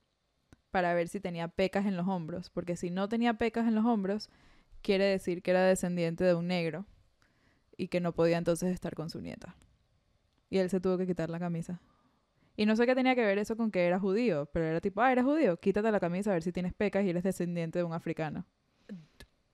[0.70, 2.50] para ver si tenía pecas en los hombros.
[2.50, 4.30] Porque si no tenía pecas en los hombros,
[4.82, 6.86] quiere decir que era descendiente de un negro
[7.76, 9.56] y que no podía entonces estar con su nieta.
[10.50, 11.80] Y él se tuvo que quitar la camisa.
[12.56, 15.00] Y no sé qué tenía que ver eso con que era judío, pero era tipo,
[15.00, 17.84] ah, eres judío, quítate la camisa a ver si tienes pecas y eres descendiente de
[17.84, 18.44] un africano.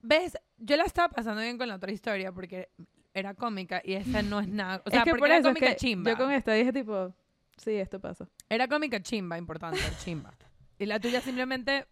[0.01, 0.37] ¿Ves?
[0.57, 2.69] Yo la estaba pasando bien con la otra historia porque
[3.13, 4.81] era cómica y esa no es nada.
[4.85, 6.11] O sea, es que porque por era eso es cómica que chimba.
[6.11, 7.13] yo con esta dije tipo,
[7.57, 8.27] sí, esto pasa.
[8.49, 10.33] Era cómica chimba, importante, chimba.
[10.79, 11.85] Y la tuya simplemente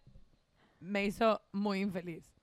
[0.80, 2.33] me hizo muy infeliz.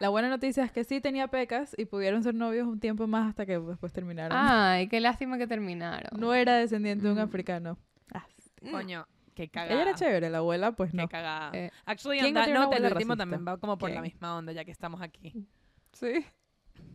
[0.00, 3.28] La buena noticia es que sí tenía pecas y pudieron ser novios un tiempo más
[3.28, 4.36] hasta que después terminaron.
[4.36, 6.18] Ay, qué lástima que terminaron.
[6.20, 7.22] No era descendiente de un Mm.
[7.22, 7.78] africano.
[8.12, 8.26] Ah,
[8.70, 9.72] Coño, qué cagada.
[9.74, 11.08] ella era chévere, la abuela pues Qué no.
[11.08, 11.50] cagada.
[11.54, 13.16] Eh, Actually, ¿quién on no el abuela último racista?
[13.16, 15.46] también va como por la misma onda, ya que estamos aquí.
[15.92, 16.24] Sí.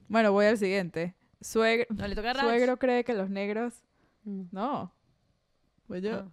[0.07, 1.15] Bueno, voy al siguiente.
[1.39, 3.83] Suegro, No le toca suegro cree que los negros...
[4.25, 4.93] Mm, No.
[5.87, 6.31] Pues yo...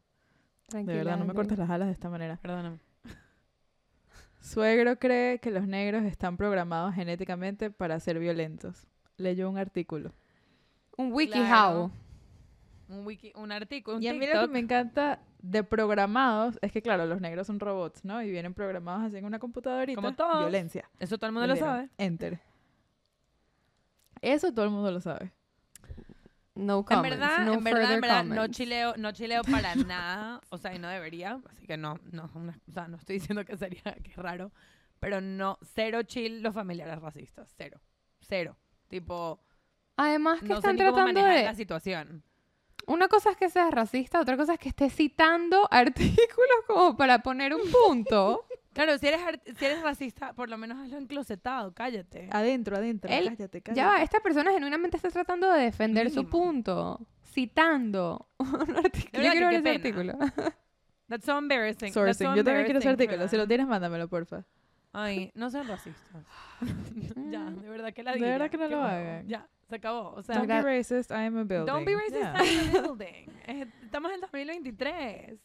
[0.74, 2.36] Ah, de verdad, no me cortes las alas de esta manera.
[2.42, 2.78] perdóname.
[4.40, 8.86] Suegro cree que los negros están programados genéticamente para ser violentos.
[9.16, 10.12] Leyó un artículo.
[10.96, 11.84] Un wiki Claro.
[11.84, 11.90] how.
[12.88, 16.72] Un wiki, un artículo, un y a mí lo que me encanta de programados es
[16.72, 18.22] que, claro, los negros son robots, ¿no?
[18.22, 19.96] Y vienen programados así en una computadorita.
[20.00, 20.38] Como todos.
[20.40, 20.88] Violencia.
[20.98, 21.88] Eso todo el mundo lo dieron sabe.
[21.98, 22.40] Enter.
[24.22, 25.32] Eso todo el mundo lo sabe.
[26.58, 27.10] No En comments.
[27.10, 30.40] verdad, no en verdad, en verdad, no chileo, no chileo para nada.
[30.50, 31.40] O sea, y no debería.
[31.48, 34.50] Así que no, no, o sea, no estoy diciendo que sería, que es raro.
[34.98, 37.54] Pero no, cero chill los familiares racistas.
[37.56, 37.80] Cero.
[38.20, 38.56] Cero.
[38.88, 39.40] Tipo,
[39.96, 41.44] Además que no sé están ni cómo tratando manejar de...
[41.44, 42.24] la situación.
[42.88, 47.20] Una cosa es que seas racista, otra cosa es que estés citando artículos como para
[47.20, 48.46] poner un punto.
[48.78, 49.20] Claro, si eres,
[49.58, 52.28] si eres racista, por lo menos hazlo enclosetado, cállate.
[52.30, 53.10] Adentro, adentro.
[53.10, 53.74] Él- cállate, cállate.
[53.80, 57.00] ya va, esta persona genuinamente está tratando de defender su punto.
[57.24, 59.18] Citando un artículo.
[59.20, 60.12] De Yo quiero ver ese artículo.
[61.08, 61.92] That's so embarrassing.
[61.92, 62.36] That's so Sourcing.
[62.36, 63.26] Yo también quiero ese artículo.
[63.26, 64.44] Si lo tienes, mándamelo, porfa.
[64.92, 66.24] Ay, no sean racistas.
[67.30, 68.28] ya, de verdad que la De diga.
[68.30, 69.26] verdad que no lo hagan.
[69.26, 70.12] Ya, se acabó.
[70.12, 71.66] O sea, Don't be racist, I am a building.
[71.66, 72.34] Don't be racist Yeah.
[72.40, 73.26] I'm a building.
[73.48, 75.38] Eh, Estamos en 2023.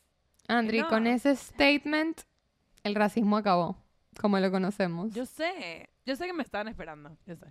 [0.47, 0.89] Andri, No.
[0.89, 2.21] con ese statement,
[2.83, 3.77] el racismo acabó,
[4.19, 5.13] como lo conocemos.
[5.13, 5.89] Yo sé.
[6.05, 7.17] Yo sé que me estaban esperando.
[7.25, 7.47] Yo sé.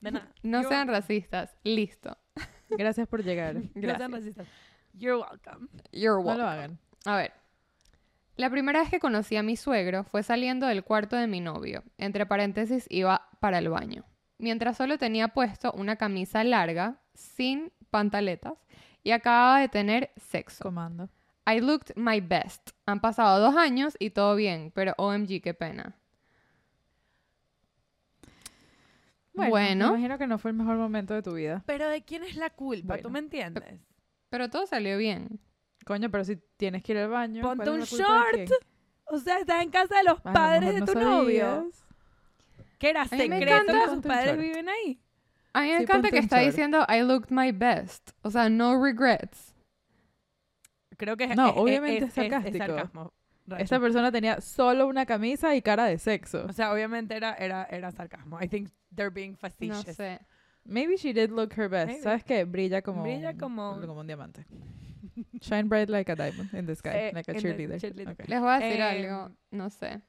[0.00, 0.32] De nada.
[0.42, 0.92] no You're sean welcome.
[1.00, 1.56] racistas.
[1.64, 2.16] Listo.
[2.70, 3.54] Gracias por llegar.
[3.56, 4.10] No sean Gracias.
[4.10, 4.46] racistas.
[4.94, 5.68] You're welcome.
[5.92, 6.38] You're No welcome.
[6.38, 6.78] lo hagan.
[7.04, 7.32] A ver.
[8.36, 11.82] La primera vez que conocí a mi suegro fue saliendo del cuarto de mi novio.
[11.98, 14.04] Entre paréntesis, iba para el baño.
[14.38, 18.54] Mientras solo tenía puesto una camisa larga, sin pantaletas,
[19.02, 20.62] y acababa de tener sexo.
[20.62, 21.08] Comando.
[21.50, 22.70] I looked my best.
[22.86, 25.96] Han pasado dos años y todo bien, pero OMG, qué pena.
[29.32, 29.84] Bueno, Bueno.
[29.86, 31.62] me imagino que no fue el mejor momento de tu vida.
[31.66, 32.98] Pero ¿de quién es la culpa?
[32.98, 33.80] ¿Tú me entiendes?
[34.30, 35.40] Pero todo salió bien.
[35.86, 37.42] Coño, pero si tienes que ir al baño.
[37.42, 38.50] Ponte ¿cuál es un short.
[39.06, 41.70] O sea, estás en casa de los padres de tu no novio.
[42.78, 45.00] ¿Qué era secreto que sus padres viven ahí?
[45.54, 46.46] A mí me Sí, encanta que está short.
[46.50, 48.10] diciendo I looked my best.
[48.22, 49.47] O sea, no regrets.
[50.98, 52.58] Creo que es No, es- obviamente es es- es sarcástico.
[52.66, 53.12] sarcasmo.
[53.46, 53.64] Rayo.
[53.64, 56.44] Esta persona tenía solo una camisa y cara de sexo.
[56.46, 58.38] O sea, obviamente era, era, era sarcasmo.
[58.42, 59.96] I think they're being No facetious.
[59.96, 60.20] sé.
[60.64, 61.86] Maybe she did look her best.
[61.88, 62.02] Maybe.
[62.02, 62.44] ¿Sabes qué?
[62.44, 64.44] Brilla como, Brilla un- como- como un diamante.
[65.40, 66.90] Shine bright like a diamond in the sky.
[66.92, 67.80] Eh, like a cheerleader.
[67.80, 68.12] cheerleader.
[68.12, 68.26] Okay.
[68.28, 69.34] Les voy a decir Em, algo.
[69.50, 70.02] No sé.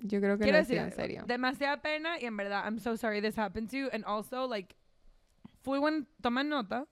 [0.00, 1.24] Yo creo que Quiero lo decir, decía en serio.
[1.26, 3.88] demasiada pena y en verdad, I'm so sorry this happened to you.
[3.92, 4.74] And also, like,
[5.62, 6.86] fui buen, toman nota.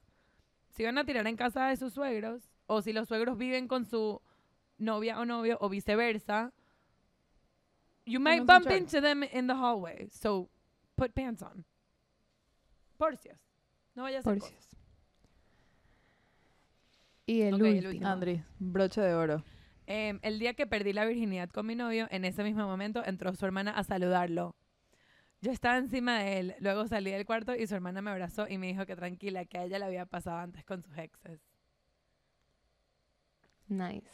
[0.71, 3.85] Si van a tirar en casa de sus suegros, o si los suegros viven con
[3.85, 4.21] su
[4.77, 6.51] novia o novio, o viceversa,
[8.05, 10.07] you might bump into them in the hallway.
[10.09, 10.49] So,
[10.95, 11.65] put pants on.
[12.97, 13.39] Porcias.
[13.95, 14.69] No vayas a cosas.
[17.25, 18.07] Y el Ok, el último.
[18.07, 19.43] Andri, broche de oro.
[19.85, 23.33] Em, el día que perdí la virginidad con mi novio, en ese mismo momento entró
[23.35, 24.55] su hermana a saludarlo.
[25.41, 28.57] Yo estaba encima de él, luego salí del cuarto y su hermana me abrazó y
[28.57, 31.41] me dijo que tranquila, que a ella le había pasado antes con sus exes.
[33.67, 34.09] Nice.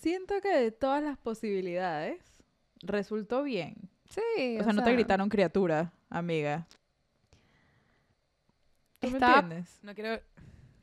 [0.00, 2.22] Siento que de todas las posibilidades
[2.82, 3.90] resultó bien.
[4.08, 4.58] Sí.
[4.58, 6.66] O sea, no te gritaron criatura, amiga.
[9.00, 9.78] ¿Tú me Está- entiendes?
[9.82, 10.20] No quiero...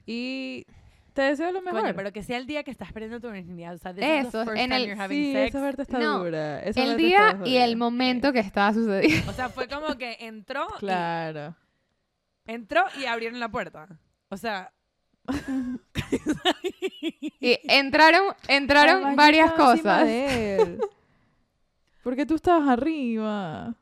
[0.06, 0.66] Y
[1.14, 1.82] te deseo lo mejor.
[1.82, 3.74] Coño, pero que sea el día que estás perdiendo tu virginidad.
[3.74, 5.50] O sea, Eso, en el- sí, sex.
[5.50, 6.60] esa parte está No, dura.
[6.62, 9.30] esa El día está y el momento que estaba sucediendo.
[9.30, 11.56] O sea, fue como que entró, y- Claro.
[12.46, 13.88] entró y abrieron la puerta.
[14.30, 14.72] O sea...
[17.40, 20.06] Y entraron, entraron Además, varias cosas.
[20.06, 20.80] de él.
[22.04, 23.76] Porque tú estabas arriba.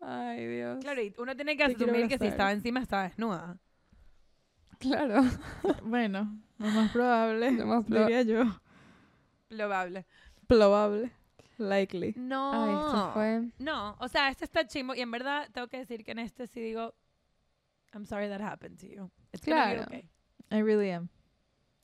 [0.00, 0.78] Ay, Dios.
[0.80, 3.58] Claro, y uno tiene que Te asumir que si estaba encima estaba desnuda.
[4.78, 5.22] Claro.
[5.82, 8.44] Bueno, lo más probable, Lo más diría yo.
[9.48, 10.06] Probable.
[10.46, 11.12] Probable.
[11.58, 12.14] Likely.
[12.16, 12.52] No.
[12.52, 13.50] Ay, esto fue.
[13.58, 16.46] No, o sea, este está chimbo y en verdad tengo que decir que en este
[16.46, 16.94] sí digo,
[17.92, 19.10] I'm sorry that happened to you.
[19.32, 19.82] It's gonna be Claro.
[19.82, 20.08] okay.
[20.50, 21.08] I really am.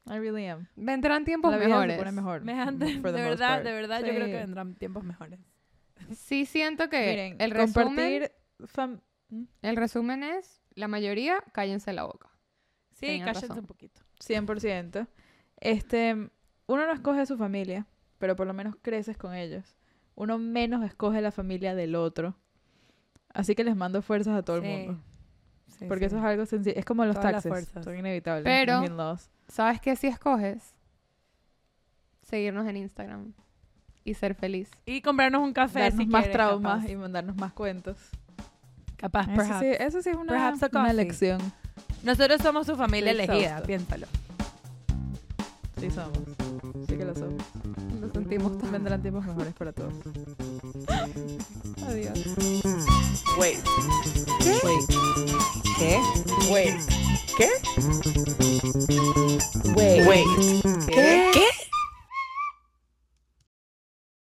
[0.09, 0.69] I really am.
[0.77, 2.01] Vendrán tiempos La vida mejores.
[2.05, 2.45] se mejor.
[2.45, 5.41] Me han- de verdad, de verdad, yo creo que vendrán tiempos mejores.
[6.15, 9.01] Sí siento que Miren, el resumen, compartir fam-
[9.63, 12.29] el resumen es, la mayoría, cállense la boca.
[12.93, 13.59] Sí, cállense razón.
[13.61, 14.01] un poquito.
[14.21, 15.09] 100%.
[15.59, 17.87] Este, uno no escoge su familia,
[18.19, 19.77] pero por lo menos creces con ellos.
[20.15, 22.37] Uno menos escoge la familia del otro.
[23.35, 24.67] Así que les mando fuerzas a todo Sí.
[24.67, 25.03] el mundo.
[25.79, 26.15] Sí, Porque sí.
[26.15, 26.77] eso es algo sencillo.
[26.79, 27.69] Es como los Todas taxes.
[27.85, 28.45] Son inevitables.
[28.45, 28.83] Pero-.
[29.49, 30.75] ¿Sabes qué si escoges?
[32.23, 33.33] Seguirnos en Instagram
[34.05, 34.71] y ser feliz.
[34.85, 36.91] Y comprarnos un café Darnos si más quieres, traumas capaz.
[36.93, 37.97] y mandarnos más cuentos.
[38.97, 39.61] Capaz, Eso perhaps.
[39.61, 40.95] sí, eso sí es una, Perhaps a una coffee.
[40.95, 41.41] lección.
[42.03, 43.67] Nosotros somos su familia Estoy elegida, exhausta.
[43.67, 44.07] piénsalo.
[45.79, 46.19] Sí somos.
[46.89, 47.43] Sí que lo somos.
[48.01, 48.73] Lo sentimos.
[48.73, 49.93] Vendrán tiempos mejores para todos.
[50.89, 52.19] Adiós.
[53.39, 53.59] Wait.
[54.41, 54.59] ¿Qué?
[54.65, 54.85] Wait.
[55.79, 56.01] ¿Qué?
[56.51, 56.77] Wait.
[57.37, 57.51] ¿Qué?
[59.75, 60.07] Wait.
[60.07, 60.27] Wait.
[60.87, 61.31] ¿Qué?
[61.33, 61.56] ¿Qué?